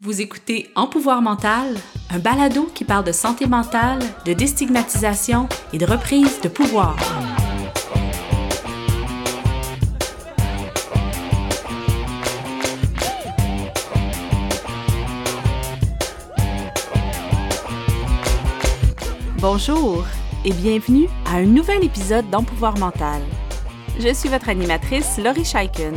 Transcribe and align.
Vous 0.00 0.20
écoutez 0.20 0.70
En 0.76 0.86
pouvoir 0.86 1.22
mental, 1.22 1.74
un 2.10 2.20
balado 2.20 2.70
qui 2.72 2.84
parle 2.84 3.02
de 3.02 3.10
santé 3.10 3.48
mentale, 3.48 3.98
de 4.24 4.32
déstigmatisation 4.32 5.48
et 5.72 5.78
de 5.78 5.84
reprise 5.84 6.40
de 6.40 6.48
pouvoir. 6.48 6.96
Bonjour 19.40 20.06
et 20.44 20.52
bienvenue 20.52 21.08
à 21.26 21.38
un 21.38 21.46
nouvel 21.46 21.82
épisode 21.82 22.30
d'En 22.30 22.44
pouvoir 22.44 22.78
mental. 22.78 23.20
Je 23.98 24.14
suis 24.14 24.28
votre 24.28 24.48
animatrice 24.48 25.18
Laurie 25.18 25.44
Scheiken 25.44 25.96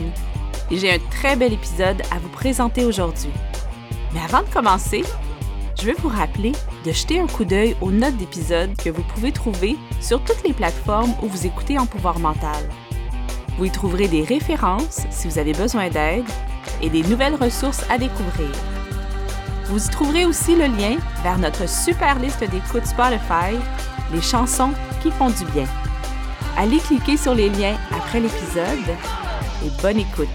et 0.72 0.78
j'ai 0.80 0.92
un 0.92 1.00
très 1.12 1.36
bel 1.36 1.54
épisode 1.54 2.02
à 2.10 2.18
vous 2.18 2.30
présenter 2.30 2.84
aujourd'hui. 2.84 3.30
Mais 4.14 4.20
avant 4.22 4.42
de 4.42 4.50
commencer, 4.54 5.04
je 5.80 5.88
veux 5.88 5.96
vous 6.00 6.10
rappeler 6.10 6.52
de 6.86 6.92
jeter 6.92 7.20
un 7.20 7.28
coup 7.28 7.46
d'œil 7.46 7.76
aux 7.82 7.92
notes 7.92 8.18
d'épisode 8.18 8.76
que 8.76 8.90
vous 8.90 9.04
pouvez 9.04 9.32
trouver 9.32 9.78
sur 10.00 10.24
toutes 10.24 10.44
les 10.44 10.54
plateformes 10.54 11.14
où 11.22 11.28
vous 11.28 11.46
écoutez 11.46 11.80
en 11.80 11.86
pouvoir 11.86 12.20
mental. 12.20 12.70
Vous 13.58 13.66
y 13.66 13.72
trouverez 13.72 14.08
des 14.08 14.24
références 14.24 15.02
si 15.10 15.28
vous 15.28 15.38
avez 15.38 15.54
besoin 15.54 15.90
d'aide 15.90 16.26
et 16.82 16.90
des 16.90 17.04
nouvelles 17.04 17.36
ressources 17.36 17.86
à 17.90 17.98
découvrir. 17.98 18.50
Vous 19.66 19.86
y 19.86 19.90
trouverez 19.90 20.26
aussi 20.26 20.56
le 20.56 20.66
lien 20.66 20.98
vers 21.24 21.38
notre 21.38 21.68
super 21.70 22.20
liste 22.20 22.42
d'écoute 22.42 22.86
Spotify, 22.86 23.56
les 24.12 24.22
chansons 24.22 24.72
qui 25.02 25.12
font 25.12 25.30
du 25.30 25.46
bien. 25.46 25.66
Allez 26.58 26.80
cliquer 26.80 27.18
sur 27.18 27.34
les 27.34 27.50
liens 27.50 27.78
après 27.92 28.20
l'épisode 28.20 28.90
et 29.66 29.82
bonne 29.82 30.00
écoute. 30.00 30.28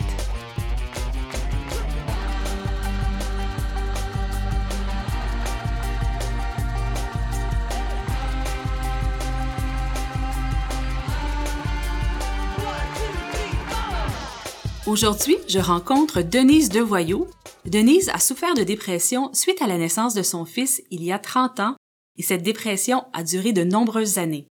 Aujourd'hui, 14.96 15.36
je 15.46 15.58
rencontre 15.58 16.22
Denise 16.22 16.70
Devoyaux. 16.70 17.28
Denise 17.66 18.08
a 18.08 18.18
souffert 18.18 18.54
de 18.54 18.62
dépression 18.62 19.28
suite 19.34 19.60
à 19.60 19.66
la 19.66 19.76
naissance 19.76 20.14
de 20.14 20.22
son 20.22 20.46
fils 20.46 20.82
il 20.90 21.04
y 21.04 21.12
a 21.12 21.18
30 21.18 21.60
ans 21.60 21.76
et 22.16 22.22
cette 22.22 22.42
dépression 22.42 23.04
a 23.12 23.22
duré 23.22 23.52
de 23.52 23.62
nombreuses 23.62 24.16
années. 24.16 24.46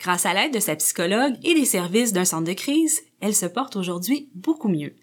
Grâce 0.00 0.24
à 0.24 0.34
l'aide 0.34 0.54
de 0.54 0.60
sa 0.60 0.76
psychologue 0.76 1.34
et 1.42 1.54
des 1.54 1.64
services 1.64 2.12
d'un 2.12 2.24
centre 2.24 2.46
de 2.46 2.52
crise, 2.52 3.02
elle 3.20 3.34
se 3.34 3.46
porte 3.46 3.74
aujourd'hui 3.74 4.30
beaucoup 4.36 4.68
mieux. 4.68 4.94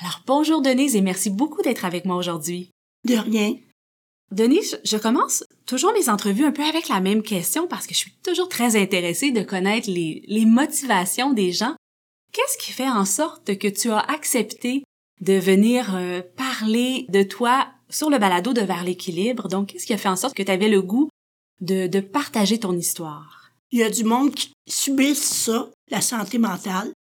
Alors 0.00 0.22
bonjour 0.24 0.62
Denise 0.62 0.94
et 0.94 1.00
merci 1.00 1.30
beaucoup 1.30 1.62
d'être 1.62 1.84
avec 1.84 2.04
moi 2.04 2.14
aujourd'hui. 2.14 2.70
De 3.08 3.16
rien. 3.16 3.56
Denise, 4.30 4.78
je 4.84 4.98
commence 4.98 5.42
toujours 5.66 5.92
mes 5.94 6.08
entrevues 6.08 6.44
un 6.44 6.52
peu 6.52 6.62
avec 6.62 6.88
la 6.88 7.00
même 7.00 7.24
question 7.24 7.66
parce 7.66 7.88
que 7.88 7.94
je 7.94 7.98
suis 7.98 8.14
toujours 8.22 8.48
très 8.48 8.80
intéressée 8.80 9.32
de 9.32 9.42
connaître 9.42 9.90
les, 9.90 10.22
les 10.28 10.46
motivations 10.46 11.32
des 11.32 11.50
gens 11.50 11.74
Qu'est-ce 12.32 12.58
qui 12.58 12.72
fait 12.72 12.88
en 12.88 13.04
sorte 13.04 13.56
que 13.58 13.68
tu 13.68 13.90
as 13.90 14.00
accepté 14.00 14.84
de 15.20 15.34
venir 15.34 15.94
euh, 15.94 16.22
parler 16.36 17.06
de 17.08 17.22
toi 17.22 17.68
sur 17.88 18.10
le 18.10 18.18
balado 18.18 18.52
de 18.52 18.60
Vers 18.60 18.84
l'équilibre? 18.84 19.48
Donc, 19.48 19.68
qu'est-ce 19.68 19.86
qui 19.86 19.94
a 19.94 19.98
fait 19.98 20.08
en 20.08 20.16
sorte 20.16 20.36
que 20.36 20.42
tu 20.42 20.52
avais 20.52 20.68
le 20.68 20.82
goût 20.82 21.08
de, 21.60 21.86
de 21.86 22.00
partager 22.00 22.60
ton 22.60 22.76
histoire? 22.76 23.50
Il 23.70 23.80
y 23.80 23.82
a 23.82 23.90
du 23.90 24.04
monde 24.04 24.34
qui 24.34 24.52
subit 24.68 25.14
ça, 25.14 25.70
la 25.90 26.00
santé 26.00 26.38
mentale, 26.38 26.92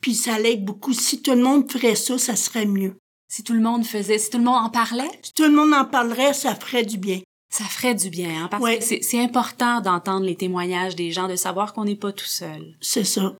puis 0.00 0.14
ça 0.14 0.38
l'aide 0.38 0.64
beaucoup. 0.64 0.92
Si 0.92 1.22
tout 1.22 1.32
le 1.32 1.42
monde 1.42 1.70
ferait 1.70 1.94
ça, 1.94 2.18
ça 2.18 2.36
serait 2.36 2.66
mieux. 2.66 2.96
Si 3.28 3.42
tout 3.42 3.54
le 3.54 3.60
monde 3.60 3.84
faisait, 3.84 4.18
si 4.18 4.30
tout 4.30 4.38
le 4.38 4.44
monde 4.44 4.64
en 4.64 4.70
parlait? 4.70 5.10
Si 5.22 5.32
tout 5.32 5.44
le 5.44 5.50
monde 5.50 5.74
en 5.74 5.84
parlerait, 5.84 6.32
ça 6.32 6.54
ferait 6.54 6.84
du 6.84 6.98
bien. 6.98 7.20
Ça 7.50 7.64
ferait 7.64 7.94
du 7.94 8.10
bien, 8.10 8.44
hein, 8.44 8.48
parce 8.50 8.62
que 8.62 9.02
c'est 9.02 9.20
important 9.20 9.80
d'entendre 9.80 10.26
les 10.26 10.36
témoignages 10.36 10.96
des 10.96 11.12
gens, 11.12 11.28
de 11.28 11.36
savoir 11.36 11.72
qu'on 11.72 11.84
n'est 11.84 11.96
pas 11.96 12.12
tout 12.12 12.26
seul. 12.26 12.76
C'est 12.80 13.04
ça. 13.04 13.34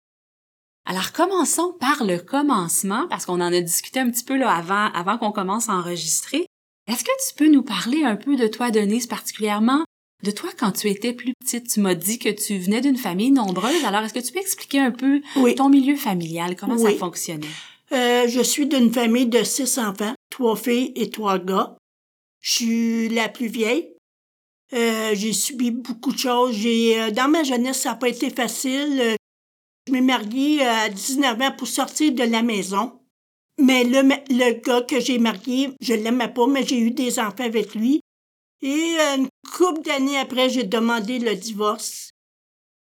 Alors 0.87 1.11
commençons 1.13 1.75
par 1.81 2.05
le 2.05 2.19
commencement 2.19 3.09
parce 3.09 3.27
qu'on 3.27 3.41
en 3.41 3.53
a 3.53 3.61
discuté 3.61 3.99
un 3.99 4.09
petit 4.09 4.23
peu 4.23 4.37
là 4.37 4.51
avant 4.51 4.93
avant 4.95 5.19
qu'on 5.19 5.33
commence 5.33 5.69
à 5.69 5.73
enregistrer. 5.73 6.47
Est-ce 6.87 7.03
que 7.03 7.11
tu 7.29 7.35
peux 7.37 7.51
nous 7.51 7.63
parler 7.63 8.05
un 8.05 8.15
peu 8.15 8.37
de 8.37 8.47
toi 8.47 8.71
Denise 8.71 9.09
particulièrement? 9.09 9.85
De 10.23 10.31
toi 10.31 10.49
quand 10.57 10.71
tu 10.71 10.89
étais 10.89 11.13
plus 11.13 11.33
petite, 11.41 11.69
tu 11.69 11.81
m'as 11.81 11.97
dit 11.97 12.21
que 12.21 12.29
tu 12.29 12.59
venais 12.59 12.81
d'une 12.81 12.97
famille 12.97 13.33
nombreuse. 13.33 13.85
Alors 13.85 14.03
est-ce 14.03 14.15
que 14.15 14.25
tu 14.25 14.33
peux 14.33 14.39
expliquer 14.39 14.79
un 14.79 14.93
peu 14.93 15.21
ton 15.57 15.69
milieu 15.69 15.97
familial, 15.97 16.55
comment 16.55 16.79
ça 16.79 16.93
fonctionnait? 16.93 17.49
Euh, 17.93 18.29
je 18.29 18.41
suis 18.41 18.67
d'une 18.67 18.93
famille 18.93 19.27
de 19.27 19.43
six 19.43 19.79
enfants, 19.79 20.15
trois 20.31 20.57
filles 20.57 20.93
et 20.95 21.11
trois 21.11 21.41
gars. 21.41 21.77
Je 22.41 22.53
suis 22.53 23.09
la 23.09 23.29
plus 23.29 23.49
vieille. 23.49 23.93
Euh, 24.73 25.15
j'ai 25.15 25.33
subi 25.33 25.73
beaucoup 25.73 26.13
de 26.13 26.19
choses. 26.19 26.55
J'ai 26.55 27.01
euh, 27.01 27.11
dans 27.11 27.29
ma 27.29 27.43
jeunesse, 27.43 27.81
ça 27.81 27.91
n'a 27.91 27.97
pas 27.97 28.09
été 28.09 28.31
facile. 28.31 29.17
Je 29.87 29.93
m'ai 29.93 30.01
mariée 30.01 30.63
euh, 30.63 30.87
à 30.87 30.89
19 30.89 31.41
ans 31.41 31.53
pour 31.57 31.69
sortir 31.69 32.13
de 32.13 32.25
la 32.25 32.43
maison. 32.43 32.99
Mais 33.59 33.85
le, 33.85 34.61
gars 34.61 34.83
que 34.83 35.01
j'ai 35.01 35.19
marié, 35.19 35.71
je 35.81 35.95
l'aimais 35.95 36.29
pas, 36.29 36.47
mais 36.47 36.67
j'ai 36.67 36.79
eu 36.79 36.91
des 36.91 37.19
enfants 37.19 37.45
avec 37.45 37.75
lui. 37.75 38.01
Et 38.63 38.97
euh, 39.01 39.17
une 39.17 39.29
couple 39.55 39.83
d'années 39.83 40.19
après, 40.19 40.51
j'ai 40.51 40.65
demandé 40.65 41.19
le 41.19 41.37
divorce. 41.37 42.11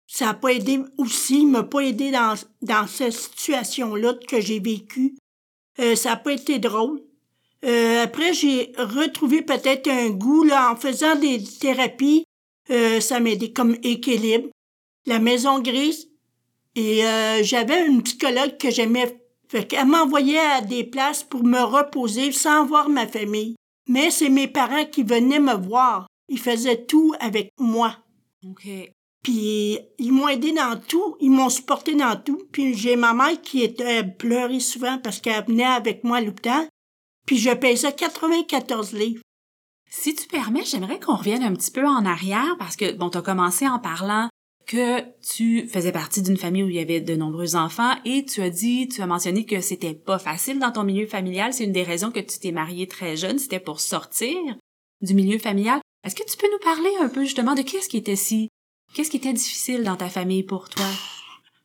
Ça 0.07 0.27
n'a 0.27 0.35
pas 0.35 0.53
aidé 0.53 0.79
aussi, 0.97 1.41
il 1.41 1.49
m'a 1.49 1.63
pas 1.65 1.81
aidé 1.81 2.13
dans, 2.13 2.87
cette 2.87 3.13
situation-là 3.13 4.15
que 4.29 4.41
j'ai 4.41 4.61
vécue. 4.61 5.17
Euh, 5.81 5.97
ça 5.97 6.11
n'a 6.11 6.17
pas 6.17 6.33
été 6.33 6.59
drôle. 6.59 7.03
après, 7.63 8.33
j'ai 8.33 8.73
retrouvé 8.79 9.43
peut-être 9.43 9.89
un 9.89 10.11
goût 10.11 10.49
en 10.51 10.77
faisant 10.77 11.17
des 11.17 11.43
thérapies. 11.43 12.25
ça 13.01 13.21
m'a 13.21 13.31
aidé 13.31 13.53
comme 13.53 13.77
équilibre. 13.83 14.49
La 15.07 15.19
maison 15.19 15.61
grise, 15.61 16.12
et 16.75 17.05
euh, 17.05 17.43
j'avais 17.43 17.87
une 17.87 18.03
psychologue 18.03 18.57
que 18.59 18.71
j'aimais. 18.71 19.19
Fait 19.49 19.67
qu'elle 19.67 19.87
m'envoyait 19.87 20.39
à 20.39 20.61
des 20.63 20.85
places 20.85 21.23
pour 21.23 21.45
me 21.45 21.61
reposer 21.61 22.33
sans 22.33 22.65
voir 22.65 22.89
ma 22.89 23.07
famille. 23.07 23.57
Mais 23.89 24.11
c'est 24.11 24.31
mes 24.31 24.49
parents 24.49 24.87
qui 24.87 25.03
venaient 25.03 25.41
me 25.41 25.55
voir. 25.55 26.07
Ils 26.29 26.39
faisaient 26.39 26.85
tout 26.85 27.15
avec 27.21 27.51
moi. 27.59 27.97
OK. 28.47 28.67
Puis 29.23 29.79
ils 29.99 30.13
m'ont 30.13 30.29
aidé 30.29 30.53
dans 30.53 30.81
tout, 30.81 31.17
ils 31.21 31.31
m'ont 31.31 31.51
supporté 31.51 31.95
dans 31.95 32.17
tout. 32.17 32.43
Puis 32.51 32.75
j'ai 32.75 32.97
ma 32.97 33.13
mère 33.13 33.41
qui 33.43 33.63
était 33.63 34.03
pleurée 34.03 34.61
souvent 34.61 34.99
parce 34.99 35.21
qu'elle 35.21 35.45
venait 35.45 35.65
avec 35.65 36.03
moi 36.03 36.19
à 36.19 36.21
l'hôpital. 36.23 36.67
Puis 37.27 37.39
je 37.39 37.51
pesais 37.51 37.93
94 37.93 38.95
livres. 38.95 39.23
Si 39.89 40.15
tu 40.15 40.27
permets, 40.27 40.65
j'aimerais 40.65 40.99
qu'on 40.99 41.17
revienne 41.17 41.43
un 41.43 41.55
petit 41.55 41.71
peu 41.71 41.87
en 41.87 42.07
arrière 42.07 42.57
parce 42.59 42.77
que 42.77 42.93
bon, 42.93 43.11
t'as 43.11 43.21
commencé 43.21 43.69
en 43.69 43.79
parlant 43.79 44.29
que 44.73 45.03
tu 45.21 45.69
faisais 45.69 45.93
partie 45.93 46.23
d'une 46.23 46.39
famille 46.39 46.63
où 46.63 46.69
il 46.71 46.77
y 46.77 46.81
avait 46.81 47.03
de 47.03 47.15
nombreux 47.15 47.57
enfants 47.57 47.95
et 48.07 48.25
tu 48.25 48.41
as 48.41 48.49
dit, 48.49 48.89
tu 48.89 49.03
as 49.03 49.07
mentionné 49.07 49.45
que 49.45 49.61
c'était 49.61 49.93
pas 49.93 50.19
facile 50.19 50.59
dans 50.59 50.73
ton 50.73 50.83
milieu 50.83 51.07
familial. 51.07 51.53
C'est 51.53 51.65
une 51.65 51.73
des 51.73 51.83
raisons 51.83 52.11
que 52.11 52.21
tu 52.21 52.39
t'es 52.39 52.53
mariée 52.53 52.87
très 52.87 53.15
jeune, 53.15 53.39
c'était 53.39 53.61
pour 53.61 53.81
sortir 53.81 54.35
du 55.03 55.13
milieu 55.13 55.39
familial. 55.39 55.81
Est-ce 56.05 56.15
que 56.15 56.25
tu 56.25 56.39
peux 56.39 56.51
nous 56.51 56.59
parler 56.59 56.91
un 57.03 57.11
peu 57.11 57.23
justement 57.23 57.55
de 57.55 57.61
qu'est-ce 57.61 57.91
qui 57.91 57.99
était 57.99 58.17
si, 58.17 58.49
qu'est-ce 58.95 59.11
qui 59.11 59.19
était 59.19 59.35
difficile 59.35 59.85
dans 59.85 59.97
ta 59.97 60.09
famille 60.09 60.43
pour 60.43 60.71
toi? 60.71 60.87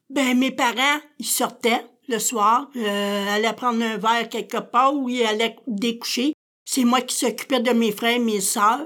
Ben, 0.09 0.37
mes 0.37 0.51
parents, 0.51 0.99
ils 1.17 1.25
sortaient 1.25 1.85
le 2.09 2.19
soir, 2.19 2.69
euh, 2.75 3.27
allaient 3.29 3.53
prendre 3.53 3.83
un 3.83 3.97
verre 3.97 4.27
quelque 4.27 4.57
part 4.57 4.93
ou 4.93 5.07
ils 5.07 5.23
allaient 5.23 5.55
découcher. 5.65 6.33
C'est 6.65 6.83
moi 6.83 6.99
qui 6.99 7.15
s'occupais 7.15 7.61
de 7.61 7.71
mes 7.71 7.93
frères 7.93 8.17
et 8.17 8.19
mes 8.19 8.41
sœurs. 8.41 8.85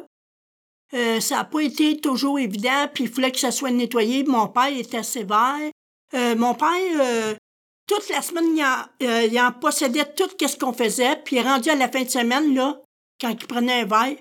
Euh, 0.94 1.20
ça 1.22 1.38
n'a 1.38 1.44
pas 1.46 1.62
été 1.62 2.00
toujours 2.00 2.40
évident, 2.40 2.88
puis 2.94 3.06
il 3.06 3.10
fallait 3.10 3.32
que 3.32 3.40
ça 3.40 3.52
soit 3.52 3.72
nettoyé. 3.72 4.24
Mon 4.24 4.48
père 4.48 4.68
était 4.68 5.04
sévère. 5.04 5.72
Euh, 6.14 6.36
mon 6.36 6.54
père, 6.54 6.68
euh, 7.00 7.36
toute 7.88 8.10
la 8.10 8.22
semaine, 8.22 8.58
il 9.00 9.40
en, 9.40 9.52
possédait 9.54 10.14
tout 10.14 10.30
ce 10.40 10.58
qu'on 10.58 10.74
faisait, 10.74 11.16
puis 11.24 11.42
rendu 11.42 11.70
à 11.70 11.76
la 11.76 11.90
fin 11.90 12.04
de 12.04 12.10
semaine, 12.10 12.54
là, 12.54 12.82
quand 13.20 13.30
il 13.30 13.48
prenait 13.48 13.82
un 13.82 13.86
verre, 13.86 14.18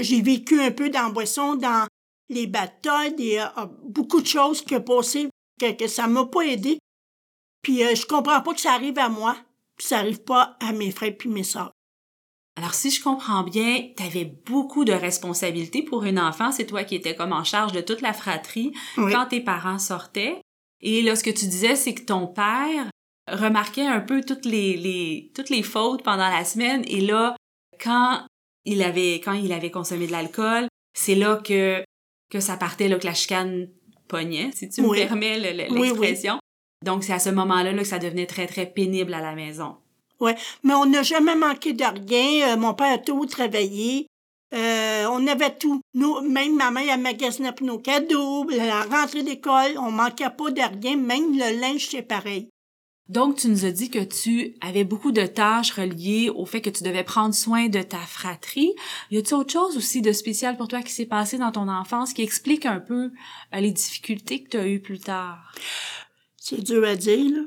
j'ai 0.00 0.22
vécu 0.22 0.60
un 0.60 0.70
peu 0.70 0.88
dans 0.88 1.10
boisson, 1.10 1.56
dans 1.56 1.86
les 2.30 2.46
batailles, 2.46 3.14
des, 3.14 3.44
beaucoup 3.84 4.22
de 4.22 4.26
choses 4.26 4.62
qui 4.62 4.74
ont 4.74 4.80
passé, 4.80 5.28
que, 5.60 5.72
que 5.72 5.86
ça 5.86 6.06
m'a 6.06 6.24
pas 6.24 6.42
aidé. 6.42 6.78
Puis 7.60 7.80
je 7.94 8.06
comprends 8.06 8.40
pas 8.40 8.54
que 8.54 8.60
ça 8.60 8.72
arrive 8.72 8.98
à 8.98 9.10
moi, 9.10 9.36
puis 9.76 9.86
ça 9.86 9.98
arrive 9.98 10.22
pas 10.22 10.56
à 10.60 10.72
mes 10.72 10.90
frères 10.90 11.16
puis 11.16 11.28
mes 11.28 11.44
sœurs. 11.44 11.72
Alors, 12.56 12.74
si 12.74 12.90
je 12.90 13.02
comprends 13.02 13.44
bien, 13.44 13.88
tu 13.96 14.02
avais 14.02 14.24
beaucoup 14.24 14.84
de 14.84 14.92
responsabilités 14.92 15.82
pour 15.82 16.04
une 16.04 16.18
enfant. 16.18 16.52
C'est 16.52 16.66
toi 16.66 16.84
qui 16.84 16.94
étais 16.94 17.14
comme 17.14 17.32
en 17.32 17.44
charge 17.44 17.72
de 17.72 17.80
toute 17.80 18.02
la 18.02 18.12
fratrie 18.12 18.72
quand 18.96 19.26
tes 19.26 19.40
parents 19.40 19.78
sortaient. 19.78 20.40
Et 20.80 21.02
là, 21.02 21.16
ce 21.16 21.24
que 21.24 21.30
tu 21.30 21.46
disais, 21.46 21.76
c'est 21.76 21.94
que 21.94 22.02
ton 22.02 22.26
père 22.26 22.90
remarquait 23.30 23.86
un 23.86 24.00
peu 24.00 24.20
toutes 24.20 24.44
les, 24.44 24.76
les, 24.76 25.30
toutes 25.34 25.48
les 25.48 25.62
fautes 25.62 26.02
pendant 26.02 26.28
la 26.28 26.44
semaine. 26.44 26.82
Et 26.86 27.00
là, 27.00 27.36
quand 27.80 28.26
il 28.64 28.82
avait, 28.82 29.14
quand 29.14 29.32
il 29.32 29.52
avait 29.52 29.70
consommé 29.70 30.06
de 30.06 30.12
l'alcool, 30.12 30.68
c'est 30.94 31.14
là 31.14 31.36
que, 31.36 31.82
que 32.30 32.40
ça 32.40 32.56
partait, 32.56 32.88
là, 32.88 32.98
que 32.98 33.06
la 33.06 33.14
chicane 33.14 33.68
pognait, 34.08 34.50
si 34.52 34.68
tu 34.68 34.82
me 34.82 34.94
permets 34.94 35.38
l'expression. 35.38 36.38
Donc, 36.84 37.04
c'est 37.04 37.12
à 37.12 37.18
ce 37.18 37.30
moment-là 37.30 37.72
là, 37.72 37.78
que 37.78 37.88
ça 37.88 37.98
devenait 37.98 38.26
très, 38.26 38.46
très 38.46 38.66
pénible 38.66 39.14
à 39.14 39.20
la 39.20 39.34
maison. 39.34 39.76
Ouais, 40.22 40.36
mais 40.62 40.74
on 40.74 40.86
n'a 40.86 41.02
jamais 41.02 41.34
manqué 41.34 41.72
de 41.72 41.82
rien. 41.82 42.52
Euh, 42.52 42.56
mon 42.56 42.74
père 42.74 42.92
a 42.92 42.98
tout 42.98 43.26
travaillé. 43.26 44.06
Euh, 44.54 45.06
on 45.10 45.26
avait 45.26 45.56
tout. 45.56 45.80
Nous, 45.94 46.20
même 46.20 46.54
ma 46.54 46.70
mère, 46.70 46.94
elle 46.94 47.00
magasinait 47.00 47.50
pour 47.50 47.66
nos 47.66 47.80
cadeaux, 47.80 48.48
la 48.48 48.82
rentrée 48.84 49.24
d'école, 49.24 49.76
on 49.78 49.90
manquait 49.90 50.30
pas 50.30 50.52
de 50.52 50.60
rien, 50.60 50.96
même 50.96 51.36
le 51.36 51.60
linge, 51.60 51.88
c'est 51.90 52.02
pareil. 52.02 52.48
Donc, 53.08 53.38
tu 53.38 53.48
nous 53.48 53.64
as 53.64 53.72
dit 53.72 53.90
que 53.90 53.98
tu 53.98 54.54
avais 54.60 54.84
beaucoup 54.84 55.10
de 55.10 55.26
tâches 55.26 55.72
reliées 55.72 56.30
au 56.30 56.46
fait 56.46 56.60
que 56.60 56.70
tu 56.70 56.84
devais 56.84 57.02
prendre 57.02 57.34
soin 57.34 57.68
de 57.68 57.82
ta 57.82 57.98
fratrie. 57.98 58.72
Y 59.10 59.18
a-t-il 59.18 59.34
autre 59.34 59.52
chose 59.52 59.76
aussi 59.76 60.02
de 60.02 60.12
spécial 60.12 60.56
pour 60.56 60.68
toi 60.68 60.82
qui 60.82 60.92
s'est 60.92 61.06
passé 61.06 61.36
dans 61.36 61.50
ton 61.50 61.66
enfance 61.66 62.12
qui 62.12 62.22
explique 62.22 62.64
un 62.64 62.78
peu 62.78 63.10
euh, 63.54 63.60
les 63.60 63.72
difficultés 63.72 64.44
que 64.44 64.50
tu 64.50 64.56
as 64.56 64.68
eues 64.68 64.80
plus 64.80 65.00
tard? 65.00 65.52
C'est 66.36 66.62
dur 66.62 66.84
à 66.84 66.94
dire, 66.94 67.28
là. 67.28 67.42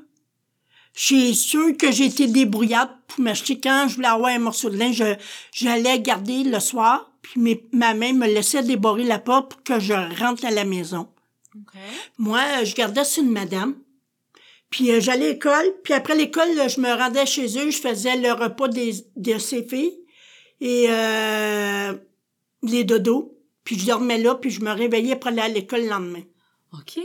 Je 0.96 1.04
suis 1.04 1.36
sûre 1.36 1.76
que 1.78 1.92
j'ai 1.92 2.06
été 2.06 2.28
débrouillade 2.28 2.90
pour 3.08 3.20
m'acheter 3.20 3.60
quand 3.60 3.88
je 3.90 3.96
voulais 3.96 4.08
avoir 4.08 4.32
un 4.32 4.40
morceau 4.40 4.70
de 4.70 4.78
linge. 4.78 5.04
J'allais 5.52 6.00
garder 6.00 6.44
le 6.44 6.60
soir, 6.62 7.12
puis 7.22 7.60
ma 7.74 7.94
mère 7.94 8.14
me 8.14 8.28
laissait 8.28 8.64
déborrer 8.64 9.04
la 9.04 9.20
porte 9.20 9.52
pour 9.52 9.64
que 9.64 9.80
je 9.80 9.94
rentre 9.94 10.46
à 10.46 10.52
la 10.52 10.64
maison. 10.64 11.10
Moi, 12.18 12.64
je 12.64 12.74
gardais 12.76 13.04
sur 13.04 13.24
une 13.24 13.32
madame. 13.32 13.76
Puis 14.70 14.92
euh, 14.92 15.00
j'allais 15.00 15.28
à 15.28 15.32
l'école, 15.34 15.74
puis 15.84 15.94
après 15.94 16.16
l'école, 16.16 16.50
je 16.70 16.82
me 16.82 16.92
rendais 16.92 17.26
chez 17.26 17.46
eux, 17.60 17.70
je 17.70 17.78
faisais 17.78 18.18
le 18.18 18.32
repas 18.32 18.68
des, 18.68 18.94
de 19.16 19.38
ses 19.38 19.64
filles 19.64 19.94
et 20.60 20.88
euh, 20.90 21.94
les 22.64 22.84
dodos. 22.84 23.38
Puis 23.64 23.80
je 23.80 23.86
dormais 23.86 24.18
là, 24.18 24.36
puis 24.36 24.50
je 24.50 24.62
me 24.62 24.72
réveillais 24.72 25.16
pour 25.16 25.30
aller 25.30 25.42
à 25.42 25.48
l'école 25.48 25.82
le 25.82 25.90
lendemain. 25.90 26.24
OK. 26.80 27.04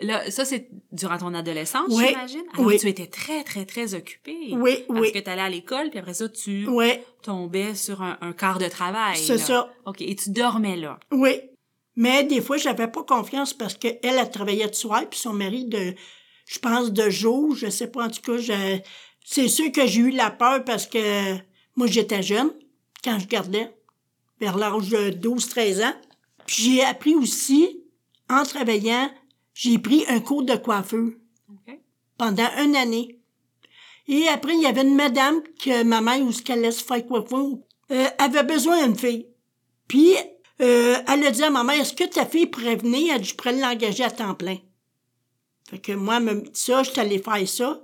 Là, 0.00 0.30
ça, 0.30 0.44
c'est 0.44 0.68
durant 0.92 1.18
ton 1.18 1.34
adolescence, 1.34 1.90
j'imagine? 1.90 2.44
Alors, 2.56 2.70
tu 2.78 2.88
étais 2.88 3.06
très, 3.06 3.44
très, 3.44 3.64
très 3.64 3.94
occupée. 3.94 4.50
Oui, 4.52 4.84
parce 4.86 5.00
oui. 5.00 5.12
que 5.12 5.18
tu 5.18 5.30
allais 5.30 5.42
à 5.42 5.48
l'école, 5.48 5.90
puis 5.90 5.98
après 5.98 6.14
ça, 6.14 6.28
tu 6.28 6.66
oui. 6.68 6.92
tombais 7.22 7.74
sur 7.74 8.02
un, 8.02 8.32
quart 8.32 8.58
de 8.58 8.68
travail. 8.68 9.16
C'est 9.16 9.38
ça. 9.38 9.72
OK. 9.86 10.00
Et 10.00 10.14
tu 10.16 10.30
dormais 10.30 10.76
là. 10.76 10.98
Oui. 11.10 11.40
Mais 11.96 12.24
des 12.24 12.40
fois, 12.40 12.56
j'avais 12.56 12.88
pas 12.88 13.02
confiance 13.02 13.52
parce 13.52 13.74
qu'elle, 13.74 13.98
elle, 14.02 14.18
elle 14.18 14.30
travaillait 14.30 14.68
de 14.68 14.74
soir, 14.74 15.02
puis 15.10 15.18
son 15.18 15.32
mari 15.32 15.64
de, 15.64 15.94
je 16.46 16.58
pense, 16.60 16.92
de 16.92 17.10
jour, 17.10 17.56
je 17.56 17.68
sais 17.68 17.90
pas, 17.90 18.06
en 18.06 18.10
tout 18.10 18.22
cas, 18.22 18.38
je, 18.38 18.78
c'est 19.24 19.48
sûr 19.48 19.70
que 19.72 19.86
j'ai 19.86 20.00
eu 20.00 20.10
la 20.10 20.30
peur 20.30 20.64
parce 20.64 20.86
que 20.86 21.34
moi, 21.76 21.86
j'étais 21.86 22.22
jeune 22.22 22.50
quand 23.04 23.18
je 23.18 23.26
gardais, 23.26 23.74
vers 24.40 24.56
l'âge 24.56 24.88
de 24.88 25.10
12-13 25.10 25.84
ans. 25.84 25.94
Puis 26.46 26.62
j'ai 26.62 26.84
appris 26.84 27.14
aussi 27.14 27.82
en 28.30 28.42
travaillant, 28.44 29.10
j'ai 29.54 29.78
pris 29.78 30.04
un 30.08 30.20
cours 30.20 30.42
de 30.42 30.56
coiffeur 30.56 31.08
pendant 32.16 32.48
une 32.62 32.76
année. 32.76 33.18
Et 34.08 34.26
après, 34.28 34.54
il 34.54 34.62
y 34.62 34.66
avait 34.66 34.82
une 34.82 34.94
madame 34.94 35.42
que 35.62 35.82
ma 35.82 36.00
mère, 36.00 36.20
où 36.20 36.32
ce 36.32 36.42
qu'elle 36.42 36.62
laisse 36.62 36.80
faire 36.80 37.06
coiffeur, 37.06 37.46
euh, 37.90 38.06
avait 38.18 38.42
besoin 38.42 38.86
d'une 38.86 38.96
fille. 38.96 39.26
Puis, 39.86 40.14
euh, 40.60 40.96
elle 41.06 41.26
a 41.26 41.30
dit 41.30 41.42
à 41.42 41.50
ma 41.50 41.64
mère, 41.64 41.80
est-ce 41.80 41.92
que 41.92 42.04
ta 42.04 42.26
fille 42.26 42.46
pourrait 42.46 42.76
venir? 42.76 43.14
Elle 43.14 43.20
dit, 43.20 43.28
je 43.28 43.34
pourrais 43.34 43.52
l'engager 43.52 44.04
à 44.04 44.10
temps 44.10 44.34
plein. 44.34 44.58
Fait 45.68 45.78
que 45.78 45.92
moi, 45.92 46.20
me 46.20 46.34
dit 46.34 46.50
ça, 46.54 46.82
je 46.82 46.90
suis 46.90 47.00
allée 47.00 47.18
faire 47.18 47.46
ça. 47.46 47.80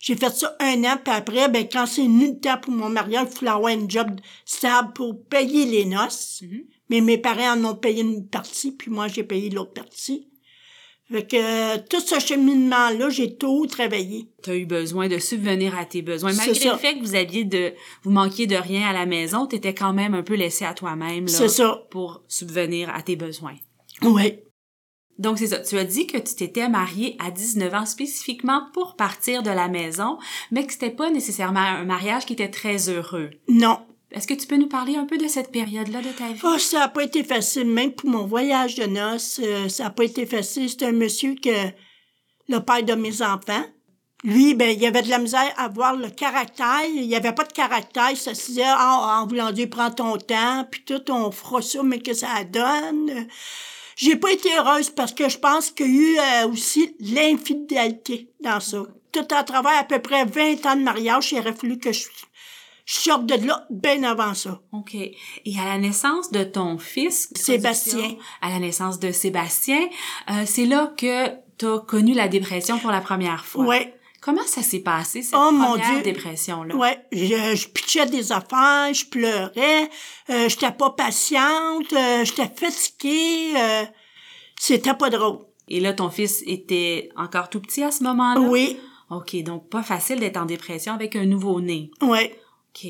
J'ai 0.00 0.16
fait 0.16 0.30
ça 0.30 0.56
un 0.60 0.84
an, 0.84 0.96
puis 1.02 1.12
après, 1.12 1.48
ben, 1.48 1.68
quand 1.70 1.86
c'est 1.86 2.02
venu 2.02 2.28
le 2.28 2.40
temps 2.40 2.58
pour 2.58 2.72
mon 2.72 2.88
mariage, 2.88 3.28
il 3.32 3.36
fallait 3.38 3.50
avoir 3.50 3.72
un 3.72 3.88
job 3.88 4.20
stable 4.44 4.92
pour 4.92 5.24
payer 5.26 5.64
les 5.64 5.84
noces. 5.84 6.42
Mm-hmm. 6.42 6.66
Mais 6.90 7.00
mes 7.00 7.18
parents 7.18 7.58
en 7.58 7.64
ont 7.64 7.74
payé 7.74 8.02
une 8.02 8.26
partie, 8.26 8.72
puis 8.72 8.90
moi, 8.90 9.08
j'ai 9.08 9.24
payé 9.24 9.50
l'autre 9.50 9.72
partie. 9.72 10.28
Fait 11.10 11.26
que 11.26 11.36
euh, 11.36 11.78
tout 11.88 12.00
ce 12.00 12.20
cheminement-là, 12.20 13.08
j'ai 13.08 13.36
tout 13.36 13.66
travaillé. 13.66 14.28
Tu 14.42 14.50
as 14.50 14.56
eu 14.56 14.66
besoin 14.66 15.08
de 15.08 15.18
subvenir 15.18 15.76
à 15.76 15.86
tes 15.86 16.02
besoins. 16.02 16.34
Malgré 16.34 16.68
le 16.68 16.76
fait 16.76 16.98
que 16.98 17.00
vous 17.00 17.14
aviez 17.14 17.44
de 17.44 17.72
vous 18.02 18.10
manquiez 18.10 18.46
de 18.46 18.56
rien 18.56 18.86
à 18.86 18.92
la 18.92 19.06
maison, 19.06 19.46
tu 19.46 19.56
étais 19.56 19.74
quand 19.74 19.94
même 19.94 20.12
un 20.12 20.22
peu 20.22 20.34
laissé 20.34 20.66
à 20.66 20.74
toi-même 20.74 21.24
là 21.24 21.48
ça. 21.48 21.82
pour 21.90 22.22
subvenir 22.28 22.94
à 22.94 23.00
tes 23.00 23.16
besoins. 23.16 23.54
Oui. 24.02 24.34
Donc 25.18 25.38
c'est 25.38 25.48
ça, 25.48 25.60
tu 25.60 25.78
as 25.78 25.84
dit 25.84 26.06
que 26.06 26.18
tu 26.18 26.34
t'étais 26.36 26.68
mariée 26.68 27.16
à 27.18 27.30
19 27.30 27.74
ans 27.74 27.86
spécifiquement 27.86 28.68
pour 28.72 28.94
partir 28.94 29.42
de 29.42 29.50
la 29.50 29.68
maison, 29.68 30.18
mais 30.52 30.64
que 30.64 30.72
c'était 30.72 30.90
pas 30.90 31.10
nécessairement 31.10 31.58
un 31.58 31.84
mariage 31.84 32.24
qui 32.24 32.34
était 32.34 32.50
très 32.50 32.88
heureux. 32.88 33.30
Non. 33.48 33.78
Est-ce 34.10 34.26
que 34.26 34.34
tu 34.34 34.46
peux 34.46 34.56
nous 34.56 34.68
parler 34.68 34.96
un 34.96 35.04
peu 35.04 35.18
de 35.18 35.28
cette 35.28 35.52
période-là 35.52 36.00
de 36.00 36.10
ta 36.10 36.28
vie? 36.32 36.40
Oh, 36.42 36.58
ça 36.58 36.80
n'a 36.80 36.88
pas 36.88 37.04
été 37.04 37.22
facile. 37.22 37.66
Même 37.66 37.92
pour 37.92 38.08
mon 38.08 38.26
voyage 38.26 38.74
de 38.76 38.86
noces, 38.86 39.40
euh, 39.42 39.68
ça 39.68 39.84
n'a 39.84 39.90
pas 39.90 40.04
été 40.04 40.24
facile. 40.24 40.68
C'est 40.70 40.84
un 40.84 40.92
monsieur 40.92 41.34
que, 41.34 41.70
le 42.48 42.60
père 42.60 42.82
de 42.82 42.94
mes 42.94 43.20
enfants, 43.20 43.64
lui, 44.24 44.54
ben, 44.54 44.76
il 44.76 44.84
avait 44.86 45.02
de 45.02 45.10
la 45.10 45.18
misère 45.18 45.52
à 45.56 45.68
voir 45.68 45.94
le 45.94 46.08
caractère. 46.08 46.84
Il 46.86 47.06
n'y 47.06 47.14
avait 47.14 47.34
pas 47.34 47.44
de 47.44 47.52
caractère. 47.52 48.16
Ça 48.16 48.34
se 48.34 48.46
disait, 48.46 48.62
ah, 48.66 49.20
en 49.20 49.26
voulant 49.26 49.52
dire, 49.52 49.68
prends 49.70 49.90
ton 49.90 50.16
temps, 50.16 50.66
puis 50.70 50.82
tout, 50.84 51.10
on 51.10 51.30
fera 51.30 51.60
ça, 51.60 51.82
mais 51.82 52.00
que 52.00 52.14
ça 52.14 52.44
donne. 52.44 53.28
J'ai 53.96 54.16
pas 54.16 54.30
été 54.30 54.48
heureuse 54.56 54.90
parce 54.90 55.12
que 55.12 55.28
je 55.28 55.38
pense 55.38 55.70
qu'il 55.70 55.94
y 55.94 55.98
a 55.98 56.02
eu 56.02 56.18
euh, 56.18 56.48
aussi 56.52 56.96
l'infidélité 57.00 58.30
dans 58.40 58.60
ça. 58.60 58.84
Tout 59.12 59.26
à 59.30 59.44
travers 59.44 59.78
à 59.78 59.84
peu 59.84 60.00
près 60.00 60.24
20 60.24 60.66
ans 60.66 60.76
de 60.76 60.82
mariage, 60.82 61.32
il 61.32 61.38
aurait 61.38 61.54
que 61.54 61.92
je 61.92 62.04
je 62.88 62.94
sors 62.94 63.18
de 63.18 63.34
là 63.46 63.66
bien 63.68 64.02
avant 64.02 64.32
ça. 64.32 64.62
OK. 64.72 64.94
Et 64.94 65.60
à 65.60 65.66
la 65.66 65.76
naissance 65.78 66.30
de 66.30 66.42
ton 66.42 66.78
fils, 66.78 67.28
Sébastien, 67.36 68.16
à 68.40 68.48
la 68.48 68.60
naissance 68.60 68.98
de 68.98 69.12
Sébastien, 69.12 69.88
euh, 70.30 70.44
c'est 70.46 70.64
là 70.64 70.94
que 70.96 71.28
tu 71.58 71.66
as 71.66 71.80
connu 71.80 72.14
la 72.14 72.28
dépression 72.28 72.78
pour 72.78 72.90
la 72.90 73.02
première 73.02 73.44
fois. 73.44 73.66
Ouais. 73.66 73.94
Comment 74.22 74.46
ça 74.46 74.62
s'est 74.62 74.80
passé, 74.80 75.20
cette 75.20 75.38
oh, 75.38 75.50
première 75.52 76.02
dépression-là? 76.02 76.74
Ouais, 76.74 76.98
je, 77.12 77.54
je 77.54 77.68
pitchais 77.68 78.06
des 78.06 78.32
affaires, 78.32 78.92
je 78.92 79.04
pleurais, 79.04 79.90
euh, 80.30 80.48
j'étais 80.48 80.72
pas 80.72 80.90
patiente, 80.90 81.92
euh, 81.92 82.24
j'étais 82.24 82.48
fatiguée, 82.48 83.52
euh, 83.54 83.84
c'était 84.58 84.94
pas 84.94 85.10
drôle. 85.10 85.40
Et 85.68 85.78
là, 85.78 85.92
ton 85.92 86.08
fils 86.08 86.42
était 86.46 87.10
encore 87.16 87.50
tout 87.50 87.60
petit 87.60 87.84
à 87.84 87.90
ce 87.90 88.02
moment-là? 88.04 88.40
Oui. 88.40 88.78
OK, 89.10 89.36
donc 89.42 89.68
pas 89.68 89.82
facile 89.82 90.20
d'être 90.20 90.38
en 90.38 90.46
dépression 90.46 90.94
avec 90.94 91.14
un 91.14 91.26
nouveau-né. 91.26 91.90
Ouais. 92.00 92.36
OK. 92.68 92.86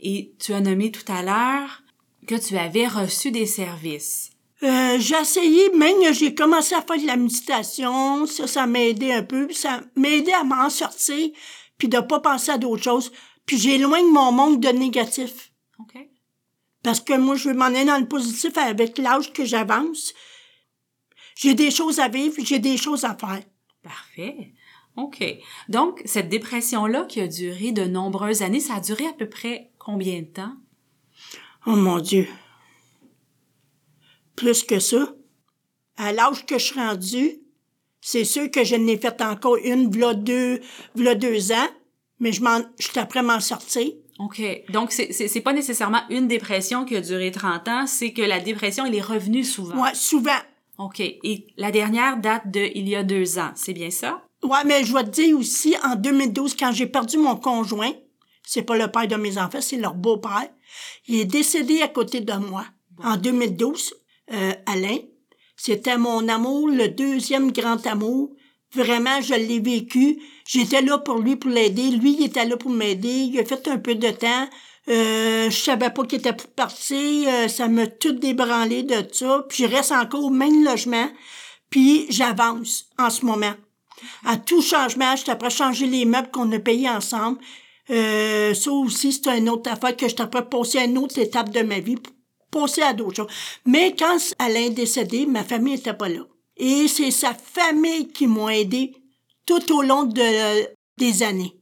Et 0.00 0.32
tu 0.38 0.52
as 0.52 0.60
nommé 0.60 0.90
tout 0.90 1.10
à 1.10 1.22
l'heure 1.22 1.82
que 2.26 2.34
tu 2.34 2.56
avais 2.56 2.86
reçu 2.86 3.30
des 3.30 3.46
services. 3.46 4.30
Euh, 4.62 4.98
j'ai 4.98 5.16
essayé, 5.16 5.70
même 5.74 6.12
j'ai 6.12 6.34
commencé 6.34 6.74
à 6.74 6.82
faire 6.82 7.00
de 7.00 7.06
la 7.06 7.16
méditation, 7.16 8.26
ça, 8.26 8.46
ça 8.46 8.66
m'a 8.66 8.80
aidé 8.80 9.10
un 9.10 9.22
peu, 9.22 9.50
ça 9.52 9.80
m'a 9.96 10.08
aidé 10.08 10.32
à 10.32 10.44
m'en 10.44 10.68
sortir, 10.68 11.30
puis 11.78 11.88
de 11.88 11.98
pas 11.98 12.20
penser 12.20 12.50
à 12.50 12.58
d'autres 12.58 12.82
choses. 12.82 13.10
Puis 13.46 13.58
j'éloigne 13.58 14.06
mon 14.06 14.32
monde 14.32 14.60
de 14.60 14.68
négatif. 14.68 15.50
OK. 15.78 15.96
Parce 16.82 17.00
que 17.00 17.14
moi, 17.14 17.36
je 17.36 17.48
veux 17.48 17.54
m'en 17.54 17.66
aller 17.66 17.84
dans 17.84 17.98
le 17.98 18.08
positif 18.08 18.56
avec 18.58 18.98
l'âge 18.98 19.32
que 19.32 19.44
j'avance. 19.44 20.12
J'ai 21.36 21.54
des 21.54 21.70
choses 21.70 21.98
à 21.98 22.08
vivre, 22.08 22.36
j'ai 22.44 22.58
des 22.58 22.76
choses 22.76 23.04
à 23.04 23.16
faire. 23.16 23.42
Parfait. 23.82 24.52
OK. 24.96 25.24
Donc, 25.68 26.02
cette 26.04 26.28
dépression-là 26.28 27.04
qui 27.04 27.20
a 27.20 27.28
duré 27.28 27.72
de 27.72 27.84
nombreuses 27.84 28.42
années, 28.42 28.60
ça 28.60 28.74
a 28.74 28.80
duré 28.80 29.06
à 29.06 29.12
peu 29.12 29.28
près 29.28 29.70
combien 29.78 30.20
de 30.20 30.26
temps? 30.26 30.54
Oh 31.66 31.76
mon 31.76 31.98
Dieu. 31.98 32.28
Plus 34.36 34.64
que 34.64 34.78
ça. 34.78 35.14
À 35.96 36.12
l'âge 36.12 36.46
que 36.46 36.58
je 36.58 36.64
suis 36.64 36.80
rendue, 36.80 37.40
c'est 38.00 38.24
sûr 38.24 38.50
que 38.50 38.64
je 38.64 38.76
n'ai 38.76 38.96
fait 38.96 39.20
encore 39.20 39.56
une, 39.56 39.90
v'là 39.90 40.14
deux, 40.14 40.60
v'là 40.94 41.14
deux 41.14 41.52
ans, 41.52 41.68
mais 42.18 42.32
je 42.32 42.42
m'en, 42.42 42.60
je 42.78 42.88
suis 42.88 42.98
après 42.98 43.22
m'en 43.22 43.40
sortir. 43.40 43.92
OK. 44.18 44.42
Donc, 44.70 44.92
c'est, 44.92 45.12
c'est, 45.12 45.40
pas 45.40 45.52
nécessairement 45.52 46.02
une 46.10 46.28
dépression 46.28 46.84
qui 46.84 46.96
a 46.96 47.00
duré 47.00 47.30
30 47.30 47.68
ans, 47.68 47.86
c'est 47.86 48.12
que 48.12 48.22
la 48.22 48.40
dépression, 48.40 48.84
elle 48.84 48.94
est 48.94 49.00
revenue 49.00 49.44
souvent. 49.44 49.82
Ouais, 49.82 49.94
souvent. 49.94 50.38
OK. 50.78 51.00
Et 51.00 51.46
la 51.56 51.70
dernière 51.70 52.18
date 52.18 52.50
de 52.50 52.70
il 52.74 52.88
y 52.88 52.96
a 52.96 53.02
deux 53.02 53.38
ans, 53.38 53.52
c'est 53.54 53.72
bien 53.72 53.90
ça? 53.90 54.22
Ouais, 54.42 54.64
mais 54.64 54.84
je 54.84 54.92
vais 54.94 55.04
te 55.04 55.10
dire 55.10 55.38
aussi, 55.38 55.76
en 55.84 55.96
2012, 55.96 56.56
quand 56.58 56.72
j'ai 56.72 56.86
perdu 56.86 57.18
mon 57.18 57.36
conjoint, 57.36 57.92
c'est 58.42 58.62
pas 58.62 58.76
le 58.76 58.88
père 58.88 59.06
de 59.06 59.16
mes 59.16 59.38
enfants, 59.38 59.60
c'est 59.60 59.76
leur 59.76 59.94
beau-père, 59.94 60.48
il 61.06 61.20
est 61.20 61.24
décédé 61.24 61.82
à 61.82 61.88
côté 61.88 62.20
de 62.20 62.32
moi. 62.32 62.64
En 63.02 63.16
2012, 63.16 63.94
euh, 64.32 64.52
Alain, 64.66 64.98
c'était 65.56 65.98
mon 65.98 66.26
amour, 66.28 66.68
le 66.68 66.88
deuxième 66.88 67.52
grand 67.52 67.86
amour. 67.86 68.30
Vraiment, 68.74 69.20
je 69.20 69.34
l'ai 69.34 69.60
vécu. 69.60 70.18
J'étais 70.46 70.80
là 70.80 70.98
pour 70.98 71.18
lui, 71.18 71.36
pour 71.36 71.50
l'aider. 71.50 71.90
Lui, 71.90 72.16
il 72.18 72.24
était 72.24 72.46
là 72.46 72.56
pour 72.56 72.70
m'aider. 72.70 73.28
Il 73.30 73.38
a 73.38 73.44
fait 73.44 73.68
un 73.68 73.78
peu 73.78 73.94
de 73.94 74.10
temps. 74.10 74.48
Euh, 74.88 75.50
je 75.50 75.56
savais 75.56 75.90
pas 75.90 76.04
qu'il 76.04 76.18
était 76.18 76.32
pour 76.32 76.48
partir. 76.48 77.28
Euh, 77.28 77.48
ça 77.48 77.68
m'a 77.68 77.86
tout 77.86 78.12
débranlé 78.12 78.84
de 78.84 79.04
ça. 79.12 79.44
Puis 79.48 79.64
je 79.64 79.68
reste 79.68 79.92
encore 79.92 80.24
au 80.24 80.30
même 80.30 80.64
logement. 80.64 81.10
Puis 81.68 82.06
j'avance 82.10 82.86
en 82.98 83.10
ce 83.10 83.24
moment. 83.26 83.54
À 84.24 84.36
tout 84.36 84.62
changement, 84.62 85.16
je 85.16 85.24
t'apprends 85.24 85.50
changer 85.50 85.86
les 85.86 86.04
meubles 86.04 86.30
qu'on 86.30 86.50
a 86.52 86.58
payés 86.58 86.88
ensemble. 86.88 87.38
Euh, 87.90 88.54
ça 88.54 88.70
aussi, 88.70 89.12
c'est 89.12 89.28
une 89.36 89.48
autre 89.48 89.70
affaire 89.70 89.96
que 89.96 90.08
je 90.08 90.14
t'apprends 90.14 90.42
passer 90.42 90.78
à 90.78 90.84
une 90.84 90.98
autre 90.98 91.18
étape 91.18 91.50
de 91.50 91.60
ma 91.62 91.80
vie, 91.80 91.96
passer 92.50 92.82
à 92.82 92.92
d'autres 92.92 93.16
choses. 93.16 93.32
Mais 93.66 93.94
quand 93.98 94.18
Alain 94.38 94.66
est 94.66 94.70
décédé, 94.70 95.26
ma 95.26 95.44
famille 95.44 95.74
était 95.74 95.94
pas 95.94 96.08
là. 96.08 96.22
Et 96.56 96.88
c'est 96.88 97.10
sa 97.10 97.34
famille 97.34 98.08
qui 98.08 98.26
m'a 98.26 98.56
aidé 98.56 98.94
tout 99.46 99.72
au 99.74 99.82
long 99.82 100.04
de, 100.04 100.68
des 100.98 101.22
années. 101.22 101.56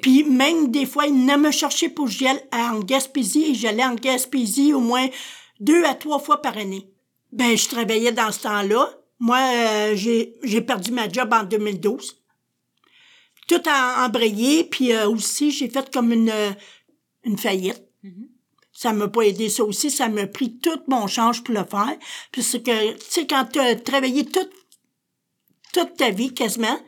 Puis 0.00 0.24
même 0.24 0.70
des 0.70 0.86
fois, 0.86 1.06
il 1.06 1.14
venait 1.14 1.36
me 1.36 1.50
chercher 1.50 1.88
pour 1.88 2.06
que 2.06 2.12
j'aille 2.12 2.40
en 2.52 2.80
Gaspésie 2.80 3.50
et 3.50 3.54
j'allais 3.54 3.84
en 3.84 3.94
Gaspésie 3.94 4.72
au 4.72 4.80
moins 4.80 5.08
deux 5.60 5.84
à 5.84 5.94
trois 5.94 6.20
fois 6.20 6.40
par 6.40 6.56
année. 6.56 6.88
Ben, 7.32 7.56
je 7.56 7.68
travaillais 7.68 8.12
dans 8.12 8.30
ce 8.30 8.40
temps-là. 8.42 8.88
Moi, 9.18 9.38
euh, 9.38 9.96
j'ai, 9.96 10.34
j'ai 10.42 10.60
perdu 10.60 10.90
ma 10.92 11.08
job 11.08 11.32
en 11.32 11.44
2012. 11.44 12.16
Tout 13.46 13.62
a 13.66 14.06
embrayé, 14.06 14.64
puis 14.64 14.92
euh, 14.92 15.08
aussi, 15.08 15.50
j'ai 15.50 15.68
fait 15.68 15.92
comme 15.92 16.12
une, 16.12 16.30
euh, 16.30 16.50
une 17.24 17.38
faillite. 17.38 17.82
Ça 18.72 18.92
m'a 18.92 19.08
pas 19.08 19.22
aidé 19.22 19.48
ça 19.48 19.64
aussi, 19.64 19.90
ça 19.90 20.08
m'a 20.08 20.26
pris 20.26 20.58
tout 20.58 20.80
mon 20.88 21.06
change 21.06 21.44
pour 21.44 21.54
le 21.54 21.64
faire. 21.64 21.96
Puisque, 22.32 22.64
tu 22.64 22.72
sais, 23.08 23.26
quand 23.26 23.46
tu 23.52 23.60
as 23.60 23.76
travaillé 23.76 24.24
toute, 24.24 24.50
toute 25.72 25.96
ta 25.96 26.10
vie 26.10 26.34
quasiment, 26.34 26.78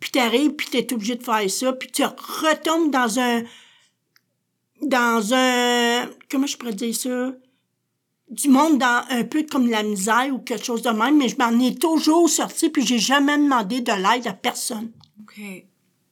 puis 0.00 0.10
t'arrives, 0.10 0.52
puis 0.52 0.68
t'es 0.68 0.92
obligé 0.92 1.14
de 1.14 1.22
faire 1.22 1.48
ça, 1.48 1.72
puis 1.72 1.90
tu 1.90 2.02
retombes 2.04 2.90
dans 2.90 3.18
un... 3.20 3.42
dans 4.82 5.34
un... 5.34 6.10
comment 6.30 6.46
je 6.46 6.56
pourrais 6.56 6.72
dire 6.72 6.94
ça? 6.94 7.32
Du 8.30 8.48
monde 8.48 8.78
dans 8.78 9.04
un 9.10 9.24
peu 9.24 9.44
comme 9.44 9.68
la 9.70 9.82
misère 9.82 10.28
ou 10.32 10.38
quelque 10.38 10.64
chose 10.64 10.82
de 10.82 10.90
même, 10.90 11.16
mais 11.18 11.28
je 11.28 11.36
m'en 11.36 11.58
ai 11.60 11.74
toujours 11.76 12.28
sorti 12.28 12.70
puis 12.70 12.84
j'ai 12.84 12.98
jamais 12.98 13.38
demandé 13.38 13.80
de 13.80 13.92
l'aide 13.92 14.26
à 14.26 14.32
personne. 14.32 14.90
OK. 15.22 15.40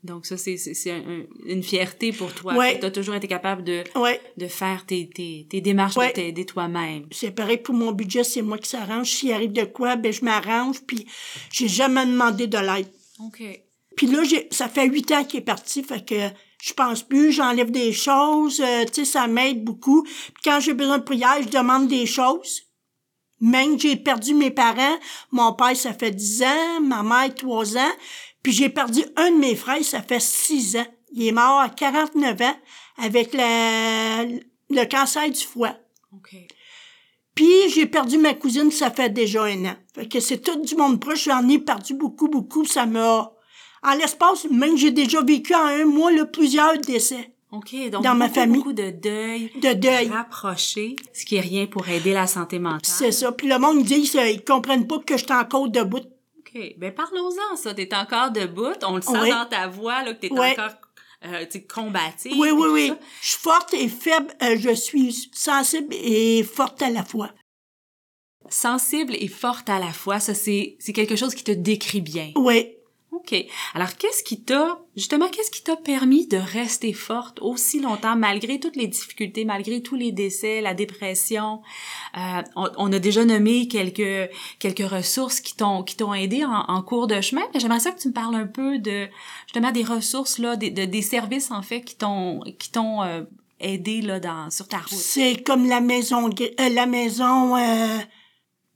Donc 0.05 0.27
ça, 0.27 0.37
c'est, 0.37 0.59
c'est, 0.59 0.75
c'est 0.75 0.91
un- 0.93 1.23
une 1.47 1.63
fierté 1.63 2.13
pour 2.13 2.33
toi. 2.35 2.55
Ouais. 2.55 2.79
Tu 2.79 2.85
as 2.85 2.91
toujours 2.91 3.15
été 3.15 3.27
capable 3.27 3.65
de, 3.65 3.83
Ouais. 3.97 4.21
de 4.37 4.47
faire 4.49 4.85
tes, 4.85 5.09
tes, 5.09 5.47
tes 5.49 5.61
démarches, 5.63 5.97
Ouais. 5.97 6.09
de 6.09 6.13
t'aider 6.13 6.45
toi-même. 6.45 7.07
C'est 7.11 7.31
pareil 7.31 7.57
pour 7.57 7.75
mon 7.75 7.91
budget, 7.91 8.23
c'est 8.23 8.43
moi 8.43 8.59
qui 8.59 8.69
s'arrange. 8.69 9.11
S'il 9.11 9.33
arrive 9.33 9.53
de 9.53 9.65
quoi, 9.65 9.97
ben 9.97 10.13
je 10.13 10.23
m'arrange 10.25 10.83
puis 10.87 11.07
j'ai 11.51 11.69
jamais 11.69 12.05
demandé 12.05 12.47
de 12.47 12.59
l'aide. 12.59 12.89
OK. 13.21 13.43
Puis 13.97 14.07
là, 14.09 14.23
j'ai, 14.25 14.47
ça 14.51 14.69
fait 14.69 14.87
huit 14.87 15.11
ans 15.13 15.25
qu'il 15.25 15.41
est 15.41 15.45
parti, 15.45 15.83
fait 15.83 16.05
que 16.05 16.29
je 16.65 16.73
pense 16.73 17.03
plus, 17.03 17.31
j'enlève 17.31 17.71
des 17.71 17.93
choses, 17.93 18.59
euh, 18.61 18.87
tu 18.87 18.95
sais, 18.95 19.05
ça 19.05 19.27
m'aide 19.27 19.63
beaucoup. 19.65 20.03
Puis 20.03 20.43
quand 20.43 20.61
j'ai 20.61 20.73
besoin 20.73 20.97
de 20.97 21.03
prière, 21.03 21.37
je 21.43 21.49
demande 21.49 21.89
des 21.89 22.07
choses. 22.07 22.63
Même 23.43 23.79
j'ai 23.79 23.97
perdu 23.97 24.33
mes 24.33 24.51
parents, 24.51 24.97
mon 25.31 25.53
père, 25.53 25.77
ça 25.77 25.93
fait 25.93 26.11
10 26.11 26.43
ans, 26.43 26.81
ma 26.81 27.03
mère, 27.03 27.35
3 27.35 27.77
ans, 27.77 27.93
puis 28.43 28.53
j'ai 28.53 28.71
perdu 28.71 29.05
un 29.17 29.33
de 29.33 29.37
mes 29.37 29.57
frères, 29.57 29.85
ça 29.85 30.01
fait 30.01 30.23
6 30.23 30.77
ans. 30.77 30.87
Il 31.13 31.27
est 31.27 31.33
mort 31.33 31.61
à 31.61 31.69
49 31.69 32.41
ans 32.41 32.57
avec 32.97 33.35
la, 33.35 34.25
le 34.25 34.85
cancer 34.87 35.31
du 35.31 35.45
foie. 35.45 35.77
OK. 36.15 36.35
Puis 37.35 37.69
j'ai 37.75 37.85
perdu 37.85 38.17
ma 38.17 38.33
cousine, 38.33 38.71
ça 38.71 38.91
fait 38.91 39.11
déjà 39.11 39.45
un 39.45 39.67
an. 39.67 39.77
Fait 39.95 40.09
que 40.09 40.19
c'est 40.19 40.39
tout 40.39 40.59
du 40.63 40.77
monde 40.77 40.99
proche. 40.99 41.25
J'en 41.25 41.47
ai 41.47 41.59
perdu 41.59 41.93
beaucoup, 41.93 42.29
beaucoup. 42.29 42.65
Ça 42.65 42.87
m'a... 42.87 43.34
En 43.85 43.95
l'espace, 43.95 44.47
même 44.51 44.77
j'ai 44.77 44.91
déjà 44.91 45.21
vécu 45.23 45.55
en 45.55 45.67
un 45.67 45.85
mois 45.85 46.11
là, 46.13 46.25
plusieurs 46.25 46.79
décès 46.79 47.31
OK. 47.53 47.75
Donc, 47.91 48.03
Dans 48.03 48.15
ma 48.17 48.29
famille. 48.29 48.57
beaucoup 48.57 48.73
de 48.73 48.91
deuil. 48.91 49.53
de 49.63 49.73
deuil. 49.75 50.09
Rapproché, 50.09 50.97
ce 51.13 51.25
qui 51.25 51.37
est 51.37 51.41
rien 51.41 51.67
pour 51.67 51.89
aider 51.89 52.13
la 52.13 52.27
santé 52.27 52.59
mentale. 52.59 52.81
C'est 52.83 53.13
ça. 53.13 53.31
Puis 53.31 53.47
le 53.47 53.59
monde 53.59 53.85
dit 53.85 54.11
ils 54.13 54.45
comprennent 54.45 54.89
pas 54.89 54.99
que 54.99 55.17
je 55.17 55.23
suis 55.25 55.33
encore 55.33 55.69
debout. 55.69 55.99
OK. 56.39 56.75
Ben, 56.79 56.93
parlons-en, 56.93 57.55
ça. 57.57 57.73
T'es 57.75 57.95
encore 57.95 58.33
debout. 58.33 58.73
On 58.85 58.97
le 58.97 59.03
sent 59.03 59.13
Oui. 59.23 59.31
dans 59.31 59.47
ta 59.47 59.69
voix, 59.69 60.03
là, 60.03 60.15
que 60.15 60.21
t'es 60.21 60.33
Oui. 60.33 60.51
encore, 60.51 60.73
euh, 61.27 61.45
combative. 61.73 62.33
Oui, 62.37 62.51
oui, 62.51 62.69
oui. 62.73 62.89
ça. 62.89 62.99
Je 63.23 63.29
suis 63.29 63.39
forte 63.39 63.75
et 63.75 63.89
faible. 63.89 64.35
euh, 64.43 64.57
je 64.59 64.75
suis 64.75 65.31
sensible 65.33 65.95
et 65.95 66.43
forte 66.43 66.83
à 66.83 66.91
la 66.91 67.05
fois. 67.05 67.31
Sensible 68.51 69.15
et 69.19 69.29
forte 69.29 69.71
à 69.71 69.79
la 69.79 69.93
fois, 69.93 70.21
ça, 70.21 70.35
c'est, 70.35 70.77
c'est 70.81 70.93
quelque 70.93 71.17
chose 71.17 71.35
qui 71.35 71.45
te 71.45 71.53
décrit 71.53 72.01
bien. 72.03 72.33
Oui. 72.37 72.74
OK. 73.15 73.35
Alors, 73.75 73.97
qu'est-ce 73.97 74.23
qui 74.25 74.41
t'a, 74.43 74.81
justement, 74.97 75.29
qu'est-ce 75.29 75.51
qui 75.51 75.63
t'a 75.63 75.77
permis 75.77 76.27
de 76.27 76.37
rester 76.37 76.93
forte 76.93 77.41
aussi 77.41 77.81
longtemps, 77.81 78.17
malgré 78.17 78.59
toutes 78.59 78.77
les 78.77 78.87
difficultés, 78.87 79.45
malgré 79.45 79.83
tous 79.83 79.95
les 79.95 80.13
décès, 80.13 80.61
la 80.61 80.75
dépression? 80.75 81.63
Euh, 82.17 82.43
on, 82.57 82.93
a 82.93 82.99
déjà 82.99 83.25
nommé 83.25 83.69
quelques, 83.69 84.31
quelques 84.59 84.89
ressources 84.89 85.41
qui 85.41 85.57
t'ont, 85.57 85.83
qui 85.83 85.97
t'ont 85.97 86.15
aidé 86.15 86.45
en, 86.45 86.83
cours 86.83 87.07
de 87.07 87.21
chemin, 87.21 87.43
mais 87.53 87.61
j'aimerais 87.61 87.81
ça 87.81 87.93
que 87.93 88.01
tu 88.01 88.09
me 88.09 88.13
parles 88.13 88.35
un 88.35 88.47
peu 88.47 88.79
de, 88.79 89.09
justement, 89.47 89.71
des 89.71 89.85
ressources, 89.85 90.39
là, 90.39 90.57
des, 90.57 90.71
de- 90.71 90.85
des 90.85 91.03
services, 91.03 91.51
en 91.51 91.63
fait, 91.63 91.83
qui 91.83 91.97
t'ont, 91.97 92.41
qui 92.59 92.71
t'ont 92.71 93.03
euh, 93.03 93.23
aidé, 93.61 94.03
là, 94.03 94.21
dans, 94.21 94.51
sur 94.51 94.69
ta 94.69 94.79
route. 94.79 94.89
C'est 94.89 95.43
comme 95.43 95.69
la 95.69 95.81
maison, 95.81 96.29
euh, 96.29 96.69
la 96.69 96.87
maison, 96.87 97.57
euh, 97.57 97.99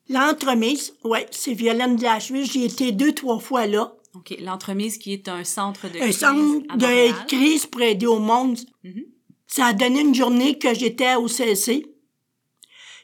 l'entremise. 0.08 0.94
Ouais, 1.04 1.26
c'est 1.30 1.52
Violaine 1.52 1.96
de 1.96 2.02
la 2.02 2.20
Suisse. 2.20 2.52
J'y 2.52 2.64
été 2.64 2.92
deux, 2.92 3.12
trois 3.12 3.38
fois 3.38 3.66
là. 3.66 3.92
OK. 4.18 4.36
L'entremise 4.40 4.98
qui 4.98 5.12
est 5.12 5.28
un 5.28 5.44
centre 5.44 5.88
de 5.88 5.98
un 5.98 6.02
crise 6.02 6.18
centre 6.18 6.76
de 6.76 7.26
crise 7.26 7.66
pour 7.66 7.82
aider 7.82 8.06
au 8.06 8.18
monde. 8.18 8.58
Mhm. 8.84 9.04
Ça 9.46 9.66
a 9.66 9.72
donné 9.72 10.00
une 10.00 10.14
journée 10.14 10.58
que 10.58 10.74
j'étais 10.74 11.14
au 11.14 11.28
CLC. 11.28 11.86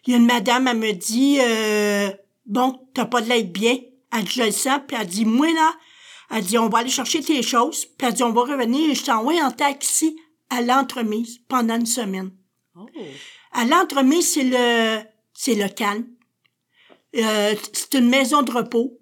Il 0.06 0.10
y 0.10 0.14
a 0.14 0.18
une 0.18 0.26
madame, 0.26 0.68
elle 0.68 0.78
me 0.78 0.92
dit, 0.92 1.38
euh, 1.40 2.10
bon, 2.44 2.86
t'as 2.92 3.06
pas 3.06 3.22
de 3.22 3.28
l'aide 3.28 3.52
bien. 3.52 3.78
Elle 4.12 4.24
dit, 4.24 4.32
je 4.34 4.42
le 4.42 4.50
sens. 4.50 4.80
Puis 4.86 4.96
elle 5.00 5.06
dit, 5.06 5.24
moi 5.24 5.50
là, 5.52 5.74
elle 6.30 6.44
dit, 6.44 6.58
on 6.58 6.68
va 6.68 6.78
aller 6.78 6.90
chercher 6.90 7.22
tes 7.22 7.42
choses. 7.42 7.86
Puis 7.86 8.06
elle 8.06 8.14
dit, 8.14 8.22
on 8.22 8.32
va 8.32 8.42
revenir 8.42 8.90
et 8.90 8.94
je 8.94 9.04
t'envoie 9.04 9.42
en 9.42 9.50
taxi 9.50 10.16
à 10.50 10.60
l'entremise 10.60 11.38
pendant 11.48 11.76
une 11.76 11.86
semaine. 11.86 12.30
Oh. 12.76 12.86
À 13.52 13.64
l'entremise, 13.64 14.34
c'est 14.34 14.44
le, 14.44 15.02
c'est 15.32 15.54
le 15.54 15.68
calme. 15.68 16.06
Euh, 17.16 17.54
c'est 17.72 17.94
une 17.94 18.08
maison 18.08 18.42
de 18.42 18.50
repos. 18.50 18.98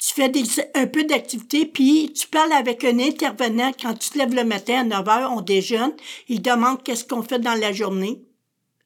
Tu 0.00 0.12
fais 0.12 0.30
un 0.74 0.86
peu 0.86 1.04
d'activité, 1.04 1.64
puis 1.64 2.12
tu 2.14 2.26
parles 2.26 2.52
avec 2.52 2.84
un 2.84 2.98
intervenant 2.98 3.72
quand 3.80 3.94
tu 3.94 4.10
te 4.10 4.18
lèves 4.18 4.34
le 4.34 4.44
matin 4.44 4.80
à 4.80 4.84
9 4.84 5.08
heures, 5.08 5.32
on 5.32 5.40
déjeune. 5.40 5.94
Il 6.28 6.42
demande 6.42 6.82
qu'est-ce 6.82 7.04
qu'on 7.04 7.22
fait 7.22 7.38
dans 7.38 7.54
la 7.54 7.72
journée. 7.72 8.20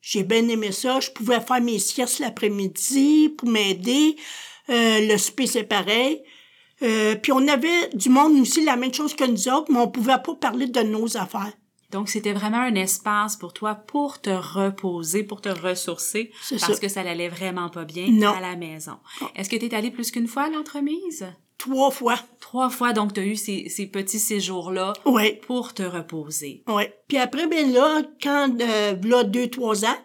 J'ai 0.01 0.23
bien 0.23 0.49
aimé 0.49 0.73
ça. 0.73 1.01
Je 1.01 1.11
pouvais 1.11 1.41
faire 1.41 1.61
mes 1.61 1.79
siestes 1.79 2.21
l'après-midi 2.21 3.29
pour 3.37 3.49
m'aider. 3.49 4.17
Euh, 4.71 5.07
le 5.09 5.19
souper, 5.19 5.47
c'est 5.47 5.65
pareil. 5.65 6.23
Euh, 6.83 7.17
puis 7.17 7.33
on 7.33 7.47
avait 7.49 7.89
du 7.93 8.09
monde 8.09 8.41
aussi 8.41 8.65
la 8.65 8.77
même 8.77 8.95
chose 8.95 9.15
que 9.15 9.25
nous 9.25 9.49
autres, 9.49 9.71
mais 9.71 9.81
on 9.81 9.89
pouvait 9.89 10.23
pas 10.25 10.35
parler 10.35 10.67
de 10.67 10.81
nos 10.81 11.17
affaires. 11.17 11.53
Donc, 11.91 12.09
c'était 12.09 12.33
vraiment 12.33 12.59
un 12.61 12.75
espace 12.77 13.37
pour 13.37 13.53
toi 13.53 13.75
pour 13.75 14.21
te 14.21 14.31
reposer, 14.31 15.25
pour 15.25 15.41
te 15.41 15.49
ressourcer, 15.49 16.31
parce 16.51 16.63
ça. 16.73 16.79
que 16.79 16.89
ça 16.89 17.03
n'allait 17.03 17.29
vraiment 17.29 17.69
pas 17.69 17.85
bien 17.85 18.07
Non. 18.11 18.33
à 18.33 18.41
la 18.41 18.57
maison. 18.57 18.97
Est-ce 19.35 19.51
que 19.51 19.57
tu 19.57 19.67
es 19.67 19.75
allé 19.75 19.91
plus 19.91 20.11
qu'une 20.11 20.29
fois 20.29 20.45
à 20.45 20.51
l'entremise? 20.51 21.27
Trois 21.59 21.91
fois. 21.91 22.19
Trois 22.41 22.71
fois, 22.71 22.93
donc 22.93 23.13
tu 23.13 23.21
as 23.21 23.25
eu 23.27 23.37
ces, 23.37 23.69
ces 23.69 23.87
petits 23.87 24.19
séjours-là 24.19 24.93
Oui. 25.05 25.35
pour 25.47 25.75
te 25.75 25.83
reposer. 25.83 26.63
Oui. 26.69 26.85
Puis 27.09 27.19
après, 27.19 27.47
ben 27.47 27.73
là, 27.73 28.03
quand, 28.23 28.49
euh, 28.61 28.97
là, 29.03 29.25
deux, 29.25 29.49
trois 29.49 29.85
ans, 29.85 29.99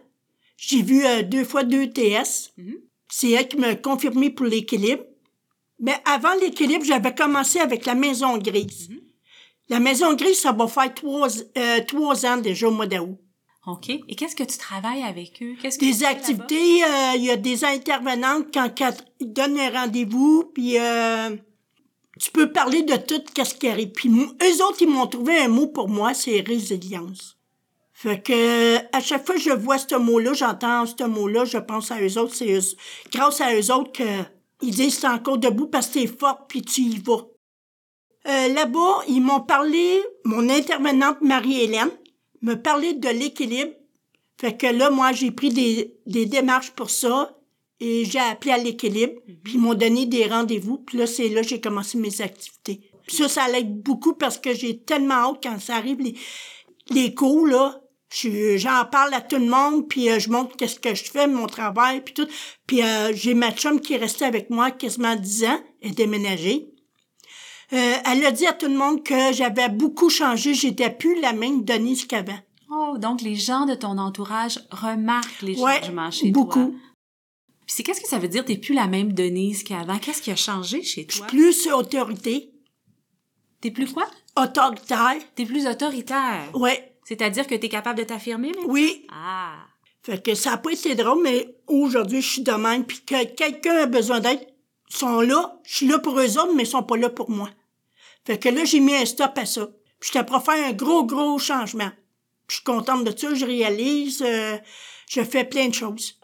j'ai 0.58 0.82
vu 0.82 1.06
euh, 1.06 1.22
deux 1.22 1.44
fois 1.46 1.64
deux 1.64 1.88
TS. 1.90 2.52
Mhm. 2.58 2.76
C'est 3.08 3.30
elle 3.32 3.48
qui 3.48 3.58
m'a 3.58 3.76
confirmé 3.76 4.30
pour 4.32 4.48
l'équilibre. 4.48 5.04
Mais 5.80 5.96
avant 6.06 6.34
l'équilibre, 6.42 6.84
j'avais 6.84 7.14
commencé 7.14 7.60
avec 7.60 7.86
la 7.86 7.96
maison 7.96 8.38
grise. 8.38 8.90
La 9.70 9.80
maison 9.80 10.14
grise, 10.14 10.40
ça 10.40 10.52
va 10.52 10.68
faire 10.68 10.94
trois, 10.94 11.28
euh, 11.58 11.80
trois 11.88 12.26
ans 12.26 12.38
déjà 12.38 12.68
au 12.68 12.72
mois 12.72 12.88
d'août. 12.88 13.18
OK. 13.68 13.90
Et 13.90 14.16
qu'est-ce 14.16 14.36
que 14.36 14.44
tu 14.44 14.58
travailles 14.58 15.02
avec 15.02 15.42
eux? 15.42 15.56
Qu'est-ce 15.60 15.80
que 15.80 15.86
tu 15.86 15.92
Des 15.92 16.04
activités, 16.04 16.84
euh, 16.84 17.16
il 17.16 17.24
y 17.24 17.32
a 17.32 17.36
des 17.36 17.66
intervenantes 17.66 18.48
quand, 18.54 18.70
quand 18.78 18.94
ils 19.20 19.34
donnent 19.34 19.60
un 19.60 19.72
rendez-vous, 19.72 20.52
puis 20.54 20.78
euh, 20.78 21.36
tu 22.20 22.32
peux 22.32 22.52
parler 22.52 22.84
de 22.84 22.96
tout 22.96 23.24
qu'est-ce 23.34 23.56
qui 23.56 23.68
arrive. 23.68 23.90
Puis 23.90 24.10
eux 24.10 24.64
autres, 24.64 24.82
ils 24.82 24.90
m'ont 24.90 25.08
trouvé 25.08 25.40
un 25.40 25.48
mot 25.48 25.68
pour 25.68 25.90
moi, 25.90 26.14
c'est 26.14 26.42
résilience. 26.42 27.38
Fait 27.92 28.22
que 28.22 28.78
à 28.96 29.00
chaque 29.00 29.26
fois 29.26 29.36
que 29.36 29.42
je 29.42 29.52
vois 29.52 29.78
ce 29.80 29.96
mot-là, 29.96 30.34
j'entends 30.34 30.86
ce 30.86 31.04
mot-là, 31.06 31.46
je 31.46 31.58
pense 31.58 31.92
à 31.92 32.00
eux 32.02 32.20
autres, 32.20 32.36
c'est 32.36 32.60
grâce 33.12 33.42
à 33.42 33.56
eux 33.56 33.72
autres 33.72 33.94
que 33.94 34.04
ils 34.62 34.76
disent 34.76 35.00
t'es 35.00 35.08
encore 35.08 35.38
debout 35.38 35.68
parce 35.68 35.88
que 35.88 35.94
t'es 35.94 36.08
forte 36.08 36.42
puis 36.48 36.62
tu 36.62 36.82
y 36.82 37.00
vas. 37.00 37.26
Euh, 38.28 38.48
là-bas, 38.50 39.04
ils 39.08 39.22
m'ont 39.22 39.42
parlé, 39.42 40.02
mon 40.24 40.50
intervenante 40.50 41.22
Marie-Hélène 41.22 41.92
me 42.42 42.56
parlait 42.56 42.94
de 42.94 43.10
l'équilibre. 43.10 43.72
Fait 44.40 44.58
que 44.58 44.68
là, 44.68 44.90
moi, 44.90 45.12
j'ai 45.12 45.32
pris 45.32 45.50
des, 45.50 45.96
des 46.06 46.26
démarches 46.26 46.72
pour 46.72 46.90
ça 46.90 47.38
et 47.80 48.04
j'ai 48.06 48.20
appelé 48.20 48.52
à 48.52 48.58
l'équilibre, 48.58 49.14
puis 49.44 49.54
ils 49.54 49.60
m'ont 49.60 49.74
donné 49.76 50.06
des 50.06 50.26
rendez-vous, 50.26 50.78
puis 50.78 50.98
là, 50.98 51.08
c'est 51.08 51.30
là 51.30 51.42
que 51.42 51.48
j'ai 51.48 51.62
commencé 51.62 51.98
mes 51.98 52.22
activités. 52.22 52.82
Puis 53.06 53.18
ça, 53.18 53.28
ça 53.30 53.48
l'aide 53.50 53.82
beaucoup 53.82 54.14
parce 54.14 54.38
que 54.40 54.54
j'ai 54.54 54.80
tellement 54.80 55.14
hâte 55.32 55.44
quand 55.44 55.60
ça 55.60 55.76
arrive, 55.76 56.00
les, 56.00 56.16
les 56.90 57.14
cours, 57.14 57.46
là, 57.46 57.82
je- 58.14 58.58
j'en 58.58 58.86
parle 58.86 59.14
à 59.14 59.22
tout 59.22 59.36
le 59.38 59.46
monde, 59.46 59.88
puis 59.88 60.10
euh, 60.10 60.20
je 60.20 60.30
montre 60.30 60.56
qu'est-ce 60.56 60.80
que 60.80 60.96
je 60.96 61.04
fais, 61.04 61.28
mon 61.28 61.48
travail, 61.48 62.02
puis 62.02 62.14
tout. 62.14 62.28
Puis 62.66 62.82
euh, 62.82 63.14
j'ai 63.14 63.34
ma 63.34 63.52
chum 63.52 63.80
qui 63.80 63.94
est 63.94 63.98
restée 63.98 64.26
avec 64.26 64.50
moi 64.50 64.72
quasiment 64.72 65.16
10 65.16 65.44
ans, 65.46 65.60
elle 65.82 65.92
est 65.92 65.96
déménagée. 65.96 66.70
Euh, 67.74 67.94
elle 68.06 68.26
a 68.26 68.32
dit 68.32 68.46
à 68.46 68.54
tout 68.54 68.68
le 68.68 68.78
monde 68.78 69.04
que 69.04 69.34
j'avais 69.34 69.70
beaucoup 69.70 70.10
changé, 70.10 70.54
j'étais 70.54 70.90
plus 70.90 71.20
la 71.20 71.34
même 71.34 71.64
Denise 71.64 72.06
qu'avant. 72.06 72.38
Oh, 72.72 72.98
donc 72.98 73.22
les 73.22 73.36
gens 73.36 73.66
de 73.66 73.74
ton 73.76 73.98
entourage 73.98 74.60
remarquent 74.72 75.42
les 75.42 75.60
Ouais, 75.60 75.80
changements 75.82 76.12
chez 76.12 76.32
beaucoup. 76.32 76.66
toi. 76.66 76.72
Puis 77.66 77.76
c'est 77.78 77.84
qu'est-ce 77.84 78.02
que 78.02 78.08
ça 78.08 78.20
veut 78.20 78.28
dire? 78.28 78.46
T'es 78.46 78.58
plus 78.58 78.76
la 78.76 78.86
même 78.88 79.14
Denise 79.14 79.64
qu'avant. 79.64 79.98
Qu'est-ce 79.98 80.22
qui 80.22 80.32
a 80.32 80.36
changé 80.36 80.84
chez 80.84 81.06
toi? 81.08 81.26
Plus 81.28 81.68
autorité, 81.68 82.52
T'es 83.62 83.72
plus 83.72 83.92
quoi? 83.92 84.06
autoritaire. 84.36 85.16
T'es 85.34 85.46
plus 85.46 85.66
autoritaire. 85.66 86.50
Ouais. 86.54 86.92
C'est-à-dire 87.04 87.48
que 87.48 87.56
t'es 87.56 87.70
capable 87.70 88.00
de 88.00 88.04
t'affirmer, 88.04 88.52
mais... 88.56 88.66
Oui. 88.68 89.08
Ah. 89.12 89.56
Fait 90.04 90.24
que 90.24 90.36
ça 90.36 90.52
n'a 90.52 90.58
pas 90.58 90.72
été 90.72 90.94
drôle, 90.94 91.24
mais 91.24 91.56
aujourd'hui, 91.68 92.22
je 92.22 92.28
suis 92.34 92.42
de 92.44 92.52
même. 92.52 92.86
Puis 92.86 93.00
que 93.02 93.26
quelqu'un 93.26 93.76
a 93.78 93.86
besoin 93.88 94.20
d'aide, 94.20 94.46
sont 94.98 95.22
là. 95.22 95.60
Je 95.64 95.76
suis 95.76 95.88
là 95.88 96.00
pour 96.00 96.20
eux 96.20 96.38
autres, 96.38 96.54
mais 96.54 96.64
ils 96.64 96.68
sont 96.68 96.84
pas 96.84 96.98
là 96.98 97.10
pour 97.10 97.30
moi. 97.30 97.50
Fait 98.26 98.40
que 98.40 98.50
là, 98.50 98.66
j'ai 98.66 98.80
mis 98.80 98.96
un 98.96 99.06
stop 99.06 99.38
à 99.38 99.46
ça. 99.46 99.68
Puis 100.00 100.12
j'étais 100.14 100.26
pour 100.26 100.44
faire 100.44 100.68
un 100.68 100.74
gros, 100.74 101.04
gros 101.04 101.38
changement. 101.40 101.92
Puis 102.48 102.50
je 102.50 102.56
suis 102.56 102.64
contente 102.64 103.04
de 103.04 103.18
ça, 103.18 103.34
je 103.34 103.46
réalise, 103.46 104.24
euh, 104.26 104.58
je 105.10 105.22
fais 105.22 105.44
plein 105.44 105.70
de 105.70 105.74
choses. 105.74 106.20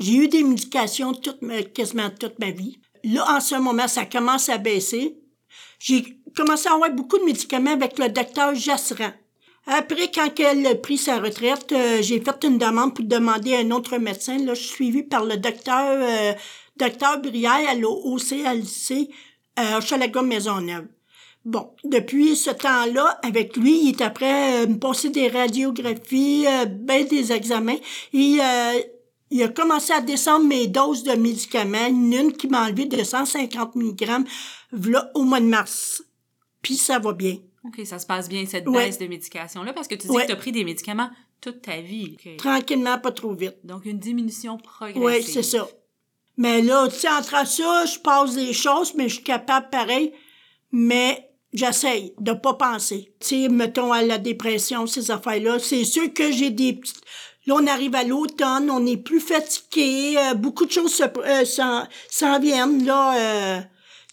J'ai 0.00 0.14
eu 0.14 0.28
des 0.28 0.42
médications 0.42 1.12
toute 1.12 1.42
ma, 1.42 1.62
quasiment 1.62 2.10
toute 2.10 2.38
ma 2.38 2.50
vie. 2.50 2.78
Là, 3.04 3.36
en 3.36 3.40
ce 3.40 3.54
moment, 3.54 3.88
ça 3.88 4.06
commence 4.06 4.48
à 4.48 4.58
baisser. 4.58 5.16
J'ai 5.78 6.18
commencé 6.34 6.68
à 6.68 6.74
avoir 6.74 6.90
beaucoup 6.90 7.18
de 7.18 7.24
médicaments 7.24 7.72
avec 7.72 7.98
le 7.98 8.08
docteur 8.08 8.54
Jasseran. 8.54 9.12
Après, 9.66 10.10
quand 10.10 10.28
elle 10.40 10.66
a 10.66 10.74
pris 10.74 10.98
sa 10.98 11.18
retraite, 11.18 11.72
euh, 11.72 12.02
j'ai 12.02 12.20
fait 12.20 12.44
une 12.44 12.58
demande 12.58 12.94
pour 12.94 13.04
demander 13.04 13.54
à 13.54 13.60
un 13.60 13.70
autre 13.70 13.96
médecin. 13.96 14.36
Là, 14.38 14.52
je 14.54 14.60
suis 14.60 14.74
suivie 14.74 15.02
par 15.02 15.24
le 15.24 15.36
docteur 15.36 15.98
euh, 16.00 16.32
docteur 16.76 17.20
Brière 17.20 17.68
à 17.68 17.74
l'OCLC 17.74 19.08
à 19.56 19.78
Hochelaga 19.78 20.22
Maisonneuve. 20.22 20.86
Bon, 21.44 21.70
depuis 21.84 22.36
ce 22.36 22.50
temps-là, 22.50 23.18
avec 23.22 23.56
lui, 23.56 23.82
il 23.84 23.88
est 23.90 24.00
après 24.00 24.64
euh, 24.64 24.66
me 24.66 24.78
passer 24.78 25.10
des 25.10 25.28
radiographies, 25.28 26.46
euh, 26.46 26.64
ben 26.64 27.06
des 27.06 27.32
examens. 27.32 27.76
Et 28.14 28.38
euh, 28.40 28.80
il 29.30 29.42
a 29.42 29.48
commencé 29.48 29.92
à 29.92 30.00
descendre 30.00 30.46
mes 30.46 30.66
doses 30.68 31.02
de 31.02 31.12
médicaments, 31.12 31.86
une 31.86 32.32
qui 32.32 32.48
m'a 32.48 32.64
enlevé 32.66 32.86
de 32.86 33.02
150 33.04 33.76
mg 33.76 34.24
voilà, 34.72 35.10
au 35.14 35.22
mois 35.24 35.40
de 35.40 35.44
mars. 35.46 36.02
Puis 36.62 36.76
ça 36.76 36.98
va 36.98 37.12
bien. 37.12 37.36
OK, 37.66 37.84
ça 37.84 37.98
se 37.98 38.06
passe 38.06 38.28
bien, 38.28 38.44
cette 38.46 38.66
Ouais. 38.66 38.86
baisse 38.86 38.98
de 38.98 39.06
médication-là, 39.06 39.74
parce 39.74 39.86
que 39.86 39.94
tu 39.96 40.06
dis 40.06 40.12
Ouais. 40.14 40.22
que 40.22 40.28
tu 40.28 40.32
as 40.32 40.36
pris 40.36 40.52
des 40.52 40.64
médicaments 40.64 41.10
toute 41.42 41.60
ta 41.60 41.78
vie. 41.82 42.16
Tranquillement, 42.38 42.98
pas 42.98 43.12
trop 43.12 43.34
vite. 43.34 43.56
Donc, 43.64 43.84
une 43.84 43.98
diminution 43.98 44.56
progressive. 44.56 45.02
Oui, 45.02 45.22
c'est 45.22 45.42
ça. 45.42 45.68
Mais 46.36 46.62
là, 46.62 46.88
tu 46.88 46.96
sais, 46.96 47.08
entre 47.08 47.46
ça, 47.46 47.84
je 47.86 47.98
passe 47.98 48.34
des 48.34 48.52
choses, 48.52 48.94
mais 48.94 49.08
je 49.08 49.14
suis 49.14 49.24
capable 49.24 49.70
pareil. 49.70 50.12
Mais 50.72 51.30
j'essaye 51.52 52.12
de 52.18 52.32
pas 52.32 52.54
penser. 52.54 53.14
Tu 53.20 53.26
sais, 53.26 53.48
mettons 53.48 53.92
à 53.92 54.02
la 54.02 54.18
dépression, 54.18 54.86
ces 54.86 55.10
affaires-là. 55.10 55.58
C'est 55.60 55.84
sûr 55.84 56.12
que 56.12 56.32
j'ai 56.32 56.50
des 56.50 56.72
petites... 56.72 57.00
Là, 57.46 57.56
on 57.58 57.66
arrive 57.66 57.94
à 57.94 58.04
l'automne, 58.04 58.70
on 58.70 58.86
est 58.86 58.96
plus 58.96 59.20
fatigué, 59.20 60.16
euh, 60.16 60.34
beaucoup 60.34 60.64
de 60.64 60.72
choses 60.72 60.94
se, 60.94 61.02
euh, 61.02 61.44
s'en, 61.44 61.86
s'en 62.08 62.40
viennent, 62.40 62.84
là. 62.86 63.16
Euh, 63.18 63.60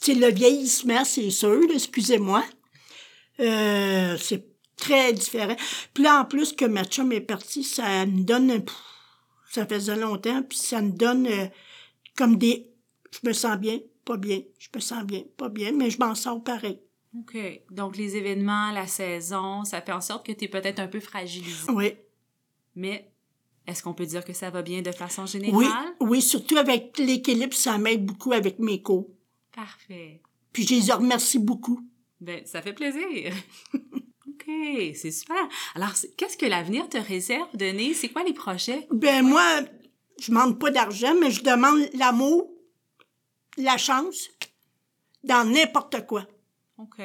tu 0.02 0.14
sais, 0.14 0.20
le 0.20 0.30
vieillissement, 0.32 1.06
c'est 1.06 1.30
sûr, 1.30 1.62
excusez-moi. 1.74 2.44
Euh, 3.40 4.18
c'est 4.20 4.46
très 4.76 5.14
différent. 5.14 5.56
Puis 5.94 6.04
là, 6.04 6.20
en 6.20 6.26
plus 6.26 6.52
que 6.52 6.66
ma 6.66 6.84
chum 6.84 7.12
est 7.14 7.22
partie, 7.22 7.64
ça 7.64 8.06
me 8.06 8.24
donne... 8.24 8.64
Ça 9.50 9.66
faisait 9.66 9.96
longtemps, 9.96 10.44
puis 10.44 10.58
ça 10.58 10.82
me 10.82 10.92
donne 10.92 11.28
comme 12.18 12.38
des... 12.38 12.68
Je 13.12 13.28
me 13.28 13.34
sens 13.34 13.58
bien, 13.58 13.80
pas 14.06 14.18
bien. 14.18 14.42
Je 14.60 14.70
me 14.74 14.80
sens 14.80 15.04
bien, 15.04 15.24
pas 15.38 15.50
bien, 15.50 15.72
mais 15.72 15.90
je 15.90 16.00
m'en 16.00 16.16
sors 16.16 16.44
pareil. 16.44 16.80
OK. 17.18 17.38
Donc, 17.72 17.98
les 17.98 18.16
événements, 18.16 18.72
la 18.72 18.88
saison, 18.88 19.66
ça 19.66 19.82
fait 19.82 19.92
en 19.92 20.02
sorte 20.02 20.26
que 20.26 20.32
tu 20.32 20.46
es 20.46 20.48
peut-être 20.48 20.80
un 20.80 20.88
peu 20.88 21.00
fragilisé. 21.02 21.70
Oui. 21.70 21.94
Mais 22.76 23.12
est-ce 23.68 23.84
qu'on 23.84 23.94
peut 23.94 24.06
dire 24.06 24.24
que 24.24 24.34
ça 24.34 24.50
va 24.50 24.62
bien 24.62 24.82
de 24.82 24.92
façon 24.92 25.24
Oui, 25.24 25.30
générale? 25.30 25.94
oui, 26.00 26.22
surtout 26.22 26.58
avec 26.58 26.98
l'équilibre, 26.98 27.54
ça 27.54 27.78
m'aide 27.78 28.06
beaucoup 28.06 28.32
avec 28.32 28.60
mes 28.60 28.82
cours. 28.82 29.10
Parfait. 29.54 30.22
Puis 30.54 30.66
je 30.66 30.76
les 30.76 30.94
remercie 30.94 31.40
beaucoup. 31.40 31.82
Ben, 32.22 32.46
ça 32.46 32.62
fait 32.62 32.74
plaisir. 32.74 33.34
OK, 33.74 34.46
c'est 34.96 35.12
super. 35.12 35.48
Alors, 35.76 35.92
qu'est-ce 36.18 36.38
que 36.38 36.46
l'avenir 36.46 36.88
te 36.88 36.98
réserve, 36.98 37.50
Denis? 37.56 37.94
C'est 37.94 38.10
quoi 38.10 38.24
les 38.24 38.34
projets? 38.34 38.88
Ben 38.92 39.22
moi, 39.26 39.62
je 40.22 40.30
demande 40.30 40.60
pas 40.60 40.70
d'argent, 40.70 41.16
mais 41.20 41.32
je 41.32 41.42
demande 41.42 41.90
l'amour, 41.96 42.48
la 43.58 43.78
chance, 43.78 44.30
dans 45.24 45.44
n'importe 45.44 46.06
quoi. 46.06 46.28
OK. 46.78 47.02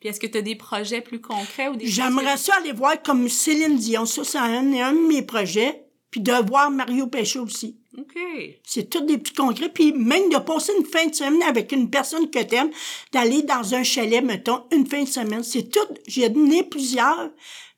Puis 0.00 0.08
est-ce 0.08 0.18
que 0.18 0.26
tu 0.26 0.38
as 0.38 0.42
des 0.42 0.56
projets 0.56 1.00
plus 1.00 1.20
concrets 1.20 1.68
ou 1.68 1.76
des 1.76 1.86
J'aimerais 1.86 2.36
ça 2.36 2.56
aller 2.56 2.72
voir 2.72 3.00
comme 3.00 3.28
Céline 3.28 3.76
Dion. 3.76 4.04
Ça, 4.04 4.24
c'est 4.24 4.38
un, 4.38 4.72
un 4.72 4.92
de 4.92 5.06
mes 5.06 5.22
projets. 5.22 5.86
Puis 6.10 6.20
de 6.20 6.32
voir 6.46 6.70
Mario 6.70 7.06
Péchaud 7.06 7.44
aussi. 7.44 7.80
OK. 7.96 8.18
C'est 8.64 8.90
tout 8.90 9.06
des 9.06 9.18
petits 9.18 9.32
concrets. 9.32 9.68
Puis 9.68 9.92
même 9.92 10.28
de 10.28 10.38
passer 10.38 10.72
une 10.76 10.84
fin 10.84 11.06
de 11.06 11.14
semaine 11.14 11.42
avec 11.44 11.70
une 11.70 11.88
personne 11.88 12.28
que 12.28 12.42
t'aimes, 12.42 12.70
d'aller 13.12 13.42
dans 13.42 13.74
un 13.74 13.84
chalet, 13.84 14.22
mettons, 14.22 14.64
une 14.72 14.86
fin 14.86 15.04
de 15.04 15.08
semaine. 15.08 15.44
C'est 15.44 15.70
tout. 15.70 15.94
J'ai 16.08 16.28
donné 16.28 16.64
plusieurs, 16.64 17.30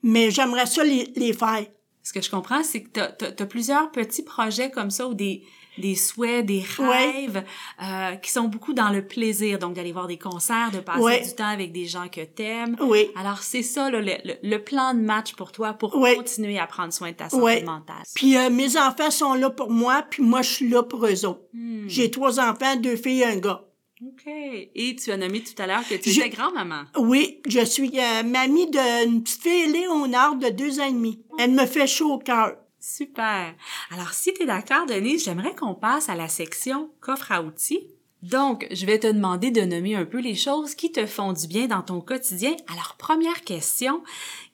mais 0.03 0.31
j'aimerais 0.31 0.67
ça 0.67 0.83
les, 0.83 1.13
les 1.15 1.35
faire. 1.35 1.67
Ce 2.05 2.13
que 2.13 2.21
je 2.21 2.31
comprends, 2.31 2.63
c'est 2.63 2.83
que 2.83 2.91
tu 3.19 3.43
as, 3.43 3.47
plusieurs 3.47 3.91
petits 3.91 4.23
projets 4.23 4.71
comme 4.71 4.91
ça 4.91 5.09
ou 5.09 5.15
des, 5.15 5.43
des 5.79 5.95
souhaits, 5.95 6.45
des 6.45 6.63
rêves 6.79 7.43
euh, 7.83 8.15
qui 8.17 8.31
sont 8.31 8.45
beaucoup 8.45 8.75
dans 8.75 8.91
le 8.91 9.05
plaisir. 9.07 9.59
Donc, 9.59 9.73
d'aller 9.73 9.91
voir 9.93 10.07
des 10.07 10.19
concerts, 10.19 10.71
de 10.71 10.81
passer 10.81 11.01
Ouais. 11.01 11.23
du 11.23 11.35
temps 11.35 11.47
avec 11.49 11.73
des 11.73 11.87
gens 11.87 12.09
que 12.09 12.21
t'aimes. 12.21 12.77
Oui. 12.81 13.09
Alors, 13.17 13.39
c'est 13.39 13.63
ça 13.63 13.91
là, 13.91 14.01
le, 14.03 14.13
le, 14.23 14.35
le 14.43 14.59
plan 14.63 14.93
de 14.93 15.01
match 15.01 15.33
pour 15.35 15.51
toi 15.51 15.73
pour 15.73 15.97
Ouais. 15.97 16.15
continuer 16.15 16.59
à 16.59 16.67
prendre 16.67 16.93
soin 16.93 17.11
de 17.11 17.17
ta 17.17 17.31
santé 17.31 17.63
mentale. 17.63 18.03
Puis 18.15 18.37
euh, 18.37 18.51
mes 18.51 18.77
enfants 18.77 19.11
sont 19.11 19.33
là 19.33 19.49
pour 19.49 19.71
moi, 19.71 20.05
puis 20.09 20.23
moi, 20.23 20.43
je 20.43 20.51
suis 20.51 20.69
là 20.69 20.83
pour 20.83 21.07
eux 21.07 21.25
autres. 21.25 21.41
Hmm. 21.55 21.89
J'ai 21.89 22.11
trois 22.11 22.39
enfants, 22.39 22.77
deux 22.77 22.97
filles 22.97 23.23
et 23.23 23.25
un 23.25 23.37
gars. 23.39 23.63
OK. 24.03 24.27
Et 24.27 24.97
tu 24.97 25.11
as 25.13 25.17
nommé 25.17 25.43
tout 25.43 25.61
à 25.63 25.67
l'heure 25.67 25.87
que 25.89 25.95
tu 25.95 26.11
Je- 26.11 26.21
étais 26.21 26.31
grand-maman. 26.31 26.83
Oui, 26.99 27.41
je 27.47 27.65
suis 27.65 27.99
euh, 27.99 28.23
mamie 28.25 28.69
d'une 28.71 29.23
petite 29.23 29.43
fille 29.43 29.73
Léonard 29.73 30.37
de 30.37 30.49
deux 30.49 30.81
ans 30.81 30.87
et 30.89 30.93
demi. 30.93 31.23
Elle 31.39 31.53
me 31.53 31.65
fait 31.67 31.87
chaud 31.87 32.13
au 32.15 32.19
cœur. 32.19 32.57
Super. 32.81 33.55
Alors, 33.91 34.13
si 34.13 34.35
tu 34.35 34.43
es 34.43 34.47
d'accord, 34.47 34.85
Denise, 34.87 35.25
j'aimerais 35.25 35.55
qu'on 35.55 35.75
passe 35.75 36.09
à 36.09 36.15
la 36.17 36.29
section 36.29 36.91
coffre 37.01 37.33
à 37.33 37.43
outils. 37.43 37.89
Donc, 38.23 38.67
je 38.71 38.85
vais 38.87 38.99
te 38.99 39.07
demander 39.07 39.51
de 39.51 39.61
nommer 39.63 39.95
un 39.95 40.05
peu 40.07 40.19
les 40.19 40.35
choses 40.35 40.75
qui 40.75 40.91
te 40.91 41.05
font 41.07 41.33
du 41.35 41.47
bien 41.47 41.67
dans 41.67 41.83
ton 41.83 42.01
quotidien. 42.01 42.57
Alors, 42.73 42.97
première 42.99 43.43
question, 43.43 44.03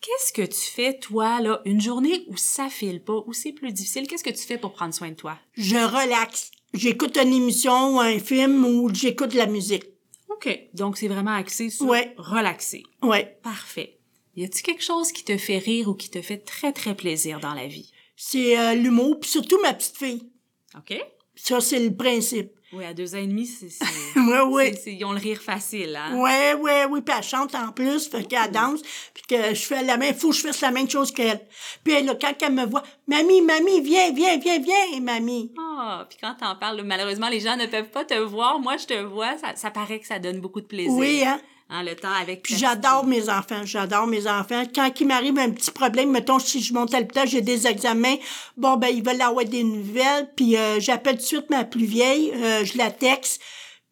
qu'est-ce 0.01 0.33
que 0.33 0.43
tu 0.47 0.71
fais, 0.71 0.99
toi, 0.99 1.41
là, 1.41 1.61
une 1.65 1.81
journée 1.81 2.25
où 2.29 2.37
ça 2.37 2.69
file 2.69 3.03
pas, 3.03 3.23
où 3.27 3.33
c'est 3.33 3.53
plus 3.53 3.73
difficile? 3.73 4.07
Qu'est-ce 4.09 4.25
que 4.25 4.31
tu 4.31 4.45
fais 4.45 4.59
pour 4.59 4.73
prendre 4.73 4.93
soin 4.95 5.09
de 5.11 5.15
toi? 5.15 5.39
Je 5.55 5.77
relaxe. 5.77 6.51
J'écoute 6.73 7.17
une 7.17 7.33
émission 7.33 7.97
ou 7.97 8.01
un 8.01 8.19
film 8.19 8.65
ou 8.65 8.89
j'écoute 8.95 9.33
de 9.33 9.37
la 9.37 9.47
musique. 9.47 9.85
OK. 10.29 10.69
Donc, 10.75 10.97
c'est 10.97 11.09
vraiment 11.09 11.35
axé 11.35 11.69
sur 11.71 11.87
Ouais. 11.87 12.15
relaxer. 12.17 12.83
Ouais. 13.03 13.39
Parfait. 13.43 13.99
Y 14.37 14.45
a-t-il 14.45 14.63
quelque 14.63 14.83
chose 14.85 15.11
qui 15.13 15.25
te 15.25 15.37
fait 15.37 15.59
rire 15.59 15.89
ou 15.89 15.95
qui 15.95 16.09
te 16.11 16.23
fait 16.23 16.39
très, 16.39 16.73
très 16.73 16.95
plaisir 16.95 17.41
dans 17.41 17.55
la 17.55 17.67
vie? 17.67 17.91
C'est 18.17 18.59
euh, 18.59 18.75
l'humour, 18.75 19.19
puis 19.21 19.31
surtout 19.31 19.61
ma 19.61 19.75
petite 19.75 19.97
fille. 19.97 20.31
OK? 20.77 20.97
Ça, 21.35 21.61
c'est 21.61 21.81
le 21.81 21.95
principe. 21.95 22.53
Oui, 22.73 22.85
à 22.85 22.95
deux 22.95 23.15
ans 23.17 23.19
et 23.19 23.27
demi, 23.27 23.47
c'est... 23.47 23.69
c'est- 23.69 23.85
Ouais, 24.21 24.41
ouais. 24.43 24.75
c'est- 24.81 24.93
Ils 24.95 25.05
ont 25.05 25.13
le 25.13 25.19
rire 25.19 25.41
facile, 25.43 25.97
hein? 25.97 26.17
Ouais, 26.17 26.55
ouais, 26.55 26.85
oui, 26.89 27.01
puis 27.01 27.15
elle 27.17 27.25
chante 27.25 27.55
en 27.55 27.73
plus, 27.73 28.09
fait 28.09 28.23
qu'elle 28.25 28.51
danse, 28.53 28.81
puis 29.13 29.25
que 29.29 29.55
je 29.55 29.61
fais 29.63 29.83
la 29.83 29.97
même, 29.97 30.15
faut 30.15 30.31
que 30.31 30.37
je 30.37 30.43
fasse 30.43 30.61
la 30.61 30.71
même 30.71 30.89
chose 30.89 31.11
qu'elle. 31.11 31.41
Puis 31.83 31.95
elle, 31.95 32.05
là, 32.07 32.15
quand 32.21 32.33
elle 32.43 32.53
me 32.53 32.65
voit, 32.67 32.85
mamie, 33.09 33.43
mamie, 33.43 33.81
viens, 33.81 34.13
viens, 34.13 34.37
viens, 34.39 34.59
viens, 34.61 35.01
mamie. 35.01 35.53
Ah, 35.59 36.07
puis 36.09 36.19
quand 36.21 36.35
t'en 36.39 36.55
parles, 36.57 36.83
malheureusement, 36.83 37.29
les 37.29 37.41
gens 37.41 37.57
ne 37.57 37.67
peuvent 37.67 37.91
pas 37.91 38.05
te 38.05 38.15
voir. 38.15 38.61
Moi, 38.61 38.77
je 38.77 38.87
te 38.87 39.03
vois, 39.03 39.37
ça, 39.39 39.57
ça 39.57 39.71
paraît 39.73 39.99
que 39.99 40.07
ça 40.07 40.19
donne 40.21 40.41
beaucoup 40.41 40.61
de 40.61 40.67
plaisir. 40.67 40.93
Oui, 40.93 41.25
hein. 41.27 41.41
Hein, 41.73 41.85
le 41.85 41.95
temps 41.95 42.13
avec 42.13 42.43
Puis 42.43 42.57
j'adore 42.57 43.07
mes 43.07 43.29
enfants, 43.29 43.65
j'adore 43.65 44.09
mes 44.09 44.27
enfants. 44.27 44.65
Quand 44.75 44.91
il 44.99 45.07
m'arrive 45.07 45.39
un 45.39 45.51
petit 45.51 45.71
problème, 45.71 46.11
mettons, 46.11 46.41
si 46.41 46.61
je 46.61 46.75
monte 46.75 46.93
à 46.95 46.99
l'hôpital, 46.99 47.29
j'ai 47.29 47.43
des 47.43 47.69
examens, 47.69 48.17
bon, 48.57 48.77
ben, 48.77 48.89
ils 48.89 49.05
veulent 49.05 49.23
avoir 49.23 49.45
des 49.45 49.63
nouvelles, 49.63 50.33
puis 50.35 50.57
euh, 50.57 50.81
j'appelle 50.81 51.15
tout 51.15 51.23
de 51.23 51.27
suite 51.27 51.51
ma 51.51 51.63
plus 51.65 51.85
vieille, 51.85 52.33
euh, 52.35 52.65
je 52.65 52.77
la 52.77 52.91
texte, 52.91 53.41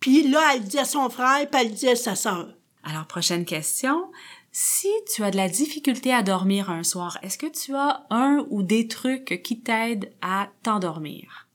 puis 0.00 0.28
là, 0.28 0.40
elle 0.54 0.62
dit 0.64 0.78
à 0.78 0.84
son 0.84 1.08
frère, 1.08 1.48
puis 1.48 1.60
elle 1.60 1.70
dit 1.70 1.88
à 1.88 1.94
sa 1.94 2.16
sœur. 2.16 2.48
Alors, 2.82 3.06
prochaine 3.06 3.44
question. 3.44 4.10
Si 4.50 4.88
tu 5.14 5.22
as 5.22 5.30
de 5.30 5.36
la 5.36 5.48
difficulté 5.48 6.12
à 6.12 6.22
dormir 6.24 6.70
un 6.70 6.82
soir, 6.82 7.16
est-ce 7.22 7.38
que 7.38 7.46
tu 7.46 7.76
as 7.76 8.06
un 8.10 8.44
ou 8.50 8.64
des 8.64 8.88
trucs 8.88 9.40
qui 9.44 9.60
t'aident 9.60 10.10
à 10.20 10.48
t'endormir? 10.64 11.46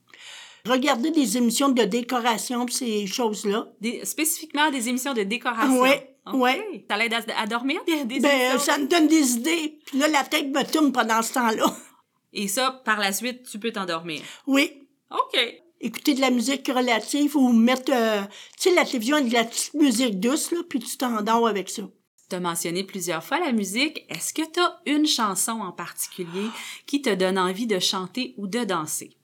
Regarder 0.66 1.12
des 1.12 1.38
émissions 1.38 1.68
de 1.68 1.84
décoration, 1.84 2.66
pis 2.66 2.74
ces 2.74 3.08
choses-là. 3.08 3.68
Des- 3.82 4.06
spécifiquement 4.06 4.72
des 4.72 4.88
émissions 4.88 5.14
de 5.14 5.24
décoration. 5.24 5.82
Ouais, 5.82 6.13
Ok. 6.26 6.36
ouais. 6.36 6.86
Ça 6.90 6.98
l'aide 6.98 7.14
à, 7.14 7.22
à 7.38 7.48
dormir, 7.48 7.82
des, 7.86 8.06
des 8.06 8.20
Ben, 8.20 8.58
ça 8.58 8.78
me 8.78 8.88
donne 8.88 9.08
des 9.08 9.34
idées. 9.34 9.80
Puis 9.86 9.98
là, 9.98 10.08
la 10.08 10.24
tête 10.24 10.48
me 10.48 10.64
tourne 10.64 10.92
pendant 10.92 11.22
ce 11.22 11.34
temps-là. 11.34 11.66
Et 12.34 12.48
ça, 12.48 12.82
par 12.84 13.00
la 13.00 13.12
suite, 13.12 13.44
tu 13.50 13.60
peux 13.60 13.72
t'endormir? 13.72 14.22
Oui. 14.48 14.88
OK. 15.12 15.40
Écouter 15.80 16.14
de 16.14 16.22
la 16.22 16.32
musique 16.32 16.68
relative 16.68 17.36
ou 17.36 17.52
mettre, 17.52 17.92
euh, 17.94 18.22
tu 18.58 18.70
sais, 18.70 18.76
la 18.76 18.86
télévision 18.86 19.18
avec 19.18 19.30
de 19.30 19.34
la 19.34 19.44
petite 19.44 19.74
musique 19.74 20.20
douce, 20.20 20.52
là, 20.52 20.60
puis 20.68 20.80
tu 20.80 20.98
t'endors 20.98 21.48
avec 21.48 21.70
ça. 21.70 21.84
Tu 22.30 22.36
as 22.36 22.40
mentionné 22.40 22.84
plusieurs 22.86 23.24
fois 23.24 23.40
la 23.40 23.52
musique. 23.52 24.06
Est-ce 24.10 24.34
que 24.34 24.50
tu 24.50 24.60
as 24.60 24.82
une 24.86 25.06
chanson 25.06 25.60
en 25.60 25.74
particulier 25.74 26.48
qui 26.88 27.02
te 27.02 27.14
donne 27.14 27.38
envie 27.38 27.68
de 27.68 27.80
chanter 27.80 28.34
ou 28.38 28.48
de 28.48 28.64
danser? 28.64 29.18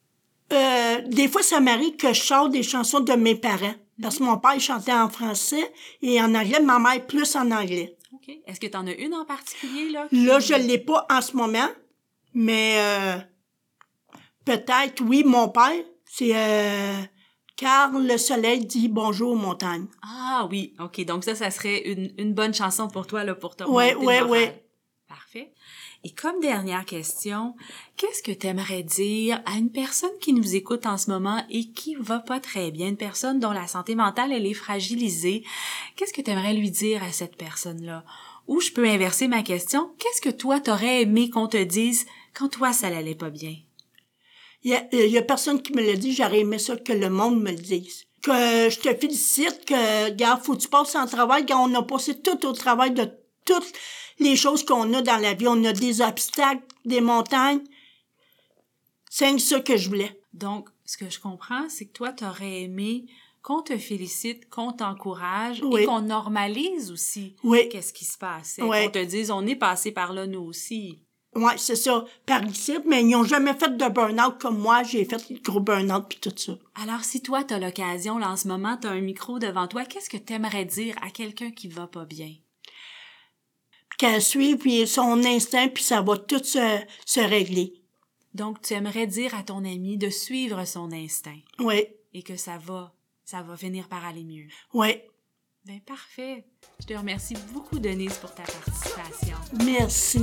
Euh, 0.52 1.02
des 1.08 1.28
fois, 1.28 1.42
ça 1.42 1.60
m'arrive 1.60 1.96
que 1.96 2.14
je 2.14 2.22
chante 2.22 2.52
des 2.52 2.64
chansons 2.64 3.00
de 3.00 3.14
mes 3.14 3.36
parents. 3.36 3.76
Parce 4.02 4.18
que 4.18 4.24
mon 4.24 4.38
père 4.38 4.54
il 4.56 4.62
chantait 4.62 4.94
en 4.94 5.10
français 5.10 5.72
et 6.02 6.22
en 6.22 6.34
anglais, 6.36 6.60
ma 6.62 6.80
mère 6.80 7.06
plus 7.06 7.36
en 7.36 7.52
anglais. 7.52 7.96
OK. 8.14 8.32
Est-ce 8.48 8.60
que 8.60 8.68
tu 8.68 8.78
en 8.78 8.88
as 8.88 8.94
une 8.94 9.14
en 9.14 9.26
particulier, 9.26 9.90
là? 9.90 10.08
Là, 10.12 10.40
je 10.40 10.54
ne 10.54 10.64
l'ai 10.68 10.78
pas 10.80 11.06
en 11.10 11.22
ce 11.22 11.36
moment, 11.36 11.68
mais 12.34 12.76
euh, 12.80 13.18
peut-être, 14.46 15.02
oui, 15.02 15.24
mon 15.26 15.50
père, 15.50 15.84
c'est 16.06 16.36
euh, 16.36 17.02
Car 17.56 17.92
le 17.92 18.18
soleil 18.18 18.66
dit 18.66 18.88
bonjour 18.88 19.34
aux 19.34 19.36
montagnes. 19.36 19.88
Ah 20.02 20.48
oui, 20.50 20.74
OK. 20.80 21.04
Donc 21.04 21.26
ça, 21.26 21.36
ça 21.36 21.52
serait 21.52 21.82
une, 21.92 22.14
une 22.18 22.34
bonne 22.34 22.54
chanson 22.54 22.88
pour 22.88 23.06
toi, 23.06 23.24
là, 23.26 23.36
pour 23.36 23.56
te 23.58 23.64
le 23.64 23.70
moral. 23.70 24.26
ouais. 24.30 24.66
Parfait. 25.10 25.52
Et 26.06 26.12
comme 26.12 26.40
dernière 26.40 26.86
question, 26.86 27.56
qu'est-ce 27.98 28.24
que 28.24 28.32
tu 28.32 28.48
aimerais 28.48 28.84
dire 28.84 29.42
à 29.46 29.58
une 29.58 29.70
personne 29.70 30.18
qui 30.22 30.32
nous 30.32 30.56
écoute 30.56 30.86
en 30.86 30.98
ce 30.98 31.12
moment 31.12 31.44
et 31.50 31.66
qui 31.72 31.96
va 31.96 32.20
pas 32.20 32.40
très 32.40 32.72
bien, 32.72 32.88
une 32.88 32.98
personne 32.98 33.40
dont 33.40 33.52
la 33.52 33.68
santé 33.68 33.96
mentale, 33.96 34.32
elle 34.32 34.46
est 34.46 34.54
fragilisée? 34.54 35.44
Qu'est-ce 35.98 36.14
que 36.14 36.22
tu 36.22 36.32
aimerais 36.32 36.54
lui 36.54 36.72
dire 36.72 37.04
à 37.04 37.12
cette 37.12 37.36
personne-là? 37.36 38.06
Ou 38.48 38.62
je 38.62 38.72
peux 38.72 38.88
inverser 38.88 39.28
ma 39.28 39.44
question, 39.44 39.92
qu'est-ce 40.00 40.22
que 40.22 40.30
toi 40.30 40.62
t'aurais 40.62 41.02
aimé 41.02 41.30
qu'on 41.30 41.48
te 41.48 41.62
dise 41.62 42.06
quand 42.34 42.48
toi 42.48 42.72
ça 42.72 42.90
n'allait 42.90 43.14
pas 43.14 43.30
bien? 43.30 43.56
Il 44.64 44.72
y 44.72 44.76
a, 44.76 44.88
y 44.94 45.18
a 45.18 45.22
personne 45.22 45.62
qui 45.62 45.74
me 45.74 45.86
l'a 45.86 45.96
dit, 45.96 46.14
j'aurais 46.14 46.40
aimé 46.40 46.60
ça 46.60 46.78
que 46.78 46.94
le 46.94 47.10
monde 47.10 47.42
me 47.42 47.52
le 47.52 47.58
dise. 47.58 48.06
Que 48.22 48.70
je 48.70 48.80
te 48.80 48.94
félicite, 48.94 49.66
que, 49.66 50.06
regarde, 50.06 50.44
faut 50.44 50.56
que 50.56 50.62
tu 50.62 50.68
passes 50.70 50.96
en 50.96 51.06
travail, 51.06 51.46
quand 51.46 51.70
on 51.70 51.76
a 51.76 51.84
passé 51.84 52.20
tout 52.20 52.46
au 52.46 52.54
travail 52.54 52.92
de 52.92 53.10
toutes 53.46 53.74
les 54.20 54.36
choses 54.36 54.64
qu'on 54.66 54.94
a 54.94 55.02
dans 55.02 55.18
la 55.18 55.34
vie. 55.34 55.48
On 55.48 55.64
a 55.64 55.74
des 55.74 56.02
obstacles, 56.02 56.64
des 56.86 57.02
montagnes. 57.02 57.62
C'est 59.10 59.38
ça 59.40 59.60
que 59.60 59.78
je 59.78 59.90
voulais. 59.90 60.20
Donc, 60.34 60.70
ce 60.86 60.98
que 60.98 61.10
je 61.10 61.20
comprends, 61.20 61.68
c'est 61.70 61.86
que 61.88 61.94
toi, 61.94 62.12
t'aurais 62.14 62.62
aimé 62.64 63.06
qu'on 63.42 63.62
te 63.62 63.78
félicite, 63.78 64.50
qu'on 64.50 64.74
t'encourage 64.74 65.62
Oui. 65.64 65.82
et 65.82 65.86
qu'on 65.86 66.02
normalise 66.02 66.92
aussi 66.92 67.36
Oui. 67.44 67.68
qu'est-ce 67.70 67.94
qui 67.94 68.06
se 68.06 68.18
passe. 68.18 68.60
Oui. 68.62 68.86
Qu'on 68.86 68.92
te 68.92 69.04
dise, 69.04 69.32
on 69.32 69.46
est 69.48 69.56
passé 69.56 69.92
par 69.92 70.14
là, 70.14 70.28
nous 70.28 70.42
aussi. 70.42 71.00
Ouais, 71.36 71.58
c'est 71.58 71.76
ça. 71.76 72.06
Par 72.26 72.44
ici, 72.46 72.78
mais 72.86 73.02
ils 73.02 73.10
n'ont 73.10 73.24
jamais 73.24 73.54
fait 73.54 73.78
de 73.78 73.88
burn-out 73.88 74.40
comme 74.42 74.58
moi. 74.60 74.84
J'ai 74.84 75.06
fait 75.06 75.30
le 75.30 75.38
gros 75.40 75.60
burn-out 75.60 76.06
puis 76.10 76.20
tout 76.20 76.34
ça. 76.36 76.58
Alors, 76.76 77.04
si 77.04 77.22
toi, 77.22 77.44
t'as 77.44 77.60
l'occasion, 77.60 78.18
là, 78.18 78.32
en 78.32 78.36
ce 78.36 78.48
moment, 78.48 78.78
t'as 78.78 78.90
un 78.90 79.02
micro 79.02 79.40
devant 79.40 79.68
toi, 79.68 79.86
qu'est-ce 79.86 80.10
que 80.10 80.18
t'aimerais 80.18 80.66
dire 80.66 80.96
à 81.02 81.10
quelqu'un 81.12 81.52
qui 81.52 81.68
va 81.68 81.88
pas 81.88 82.06
bien? 82.06 82.34
Qu'elle 84.00 84.22
suive, 84.22 84.58
puis 84.58 84.88
son 84.88 85.24
instinct, 85.26 85.68
puis 85.68 85.84
ça 85.84 86.02
va 86.02 86.18
tout 86.18 86.44
se, 86.44 86.80
se 87.06 87.20
régler. 87.20 87.74
Donc, 88.34 88.62
tu 88.62 88.74
aimerais 88.74 89.08
dire 89.08 89.36
à 89.36 89.44
ton 89.44 89.58
ami 89.66 89.98
de 89.98 90.10
suivre 90.10 90.64
son 90.66 90.92
instinct 90.92 91.40
Oui, 91.60 91.86
et 92.14 92.24
que 92.24 92.36
ça 92.38 92.58
va, 92.58 92.94
ça 93.26 93.42
va 93.44 93.58
finir 93.58 93.88
par 93.88 94.06
aller 94.06 94.24
mieux. 94.24 94.48
oui. 94.74 95.02
Ben, 95.66 95.82
parfait. 95.82 96.46
Je 96.80 96.86
te 96.86 96.94
remercie 96.94 97.36
beaucoup, 97.52 97.78
Denise, 97.80 98.16
pour 98.18 98.34
ta 98.34 98.44
participation. 98.44 99.36
Merci. 99.66 100.22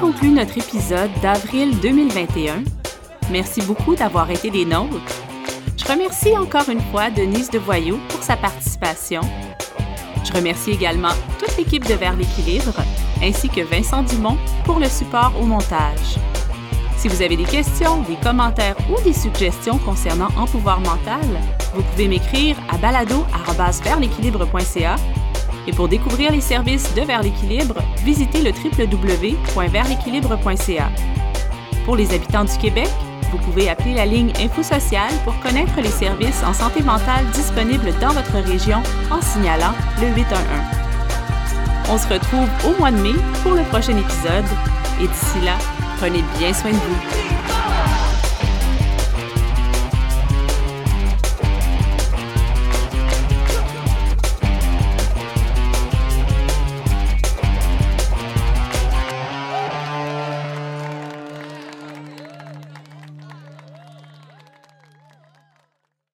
Conclut 0.00 0.30
notre 0.30 0.56
épisode 0.58 1.10
d'avril 1.22 1.78
2021. 1.80 2.64
Merci 3.30 3.62
beaucoup 3.62 3.94
d'avoir 3.94 4.28
été 4.30 4.50
des 4.50 4.66
nôtres. 4.66 5.22
Je 5.76 5.84
remercie 5.90 6.36
encore 6.36 6.68
une 6.68 6.80
fois 6.80 7.10
Denise 7.10 7.50
Devoyaux 7.50 7.98
pour 8.08 8.22
sa 8.22 8.36
participation. 8.36 9.22
Je 10.24 10.32
remercie 10.32 10.70
également 10.72 11.12
toute 11.38 11.56
l'équipe 11.56 11.86
de 11.86 11.94
Vers 11.94 12.16
l'équilibre, 12.16 12.74
ainsi 13.22 13.48
que 13.48 13.60
Vincent 13.62 14.02
Dumont 14.02 14.36
pour 14.64 14.80
le 14.80 14.88
support 14.88 15.32
au 15.40 15.46
montage. 15.46 16.18
Si 16.98 17.06
vous 17.08 17.22
avez 17.22 17.36
des 17.36 17.44
questions, 17.44 18.02
des 18.02 18.16
commentaires 18.16 18.76
ou 18.90 19.00
des 19.02 19.14
suggestions 19.14 19.78
concernant 19.78 20.28
En 20.36 20.46
mental, 20.80 21.24
vous 21.74 21.82
pouvez 21.82 22.08
m'écrire 22.08 22.56
à 22.68 22.76
balado@versl'équilibre.ca 22.78 24.96
et 25.66 25.72
pour 25.72 25.88
découvrir 25.88 26.32
les 26.32 26.40
services 26.40 26.94
de 26.94 27.02
Vers 27.02 27.22
l'équilibre, 27.22 27.76
visitez 28.04 28.42
le. 28.42 28.52
Pour 31.84 31.96
les 31.96 32.14
habitants 32.14 32.44
du 32.44 32.56
Québec, 32.58 32.88
vous 33.30 33.38
pouvez 33.38 33.68
appeler 33.68 33.94
la 33.94 34.06
ligne 34.06 34.32
Info 34.40 34.62
Sociale 34.62 35.12
pour 35.24 35.38
connaître 35.40 35.80
les 35.80 35.88
services 35.88 36.42
en 36.44 36.52
santé 36.52 36.82
mentale 36.82 37.24
disponibles 37.32 37.92
dans 38.00 38.10
votre 38.12 38.38
région 38.38 38.82
en 39.10 39.20
signalant 39.20 39.72
le 40.00 40.08
811. 40.08 40.38
On 41.90 41.98
se 41.98 42.08
retrouve 42.08 42.48
au 42.66 42.78
mois 42.78 42.90
de 42.90 42.98
mai 42.98 43.14
pour 43.42 43.52
le 43.52 43.62
prochain 43.64 43.96
épisode 43.96 44.44
et 45.00 45.06
d'ici 45.06 45.40
là, 45.44 45.56
prenez 45.98 46.22
bien 46.38 46.52
soin 46.52 46.70
de 46.70 46.76
vous. 46.76 47.35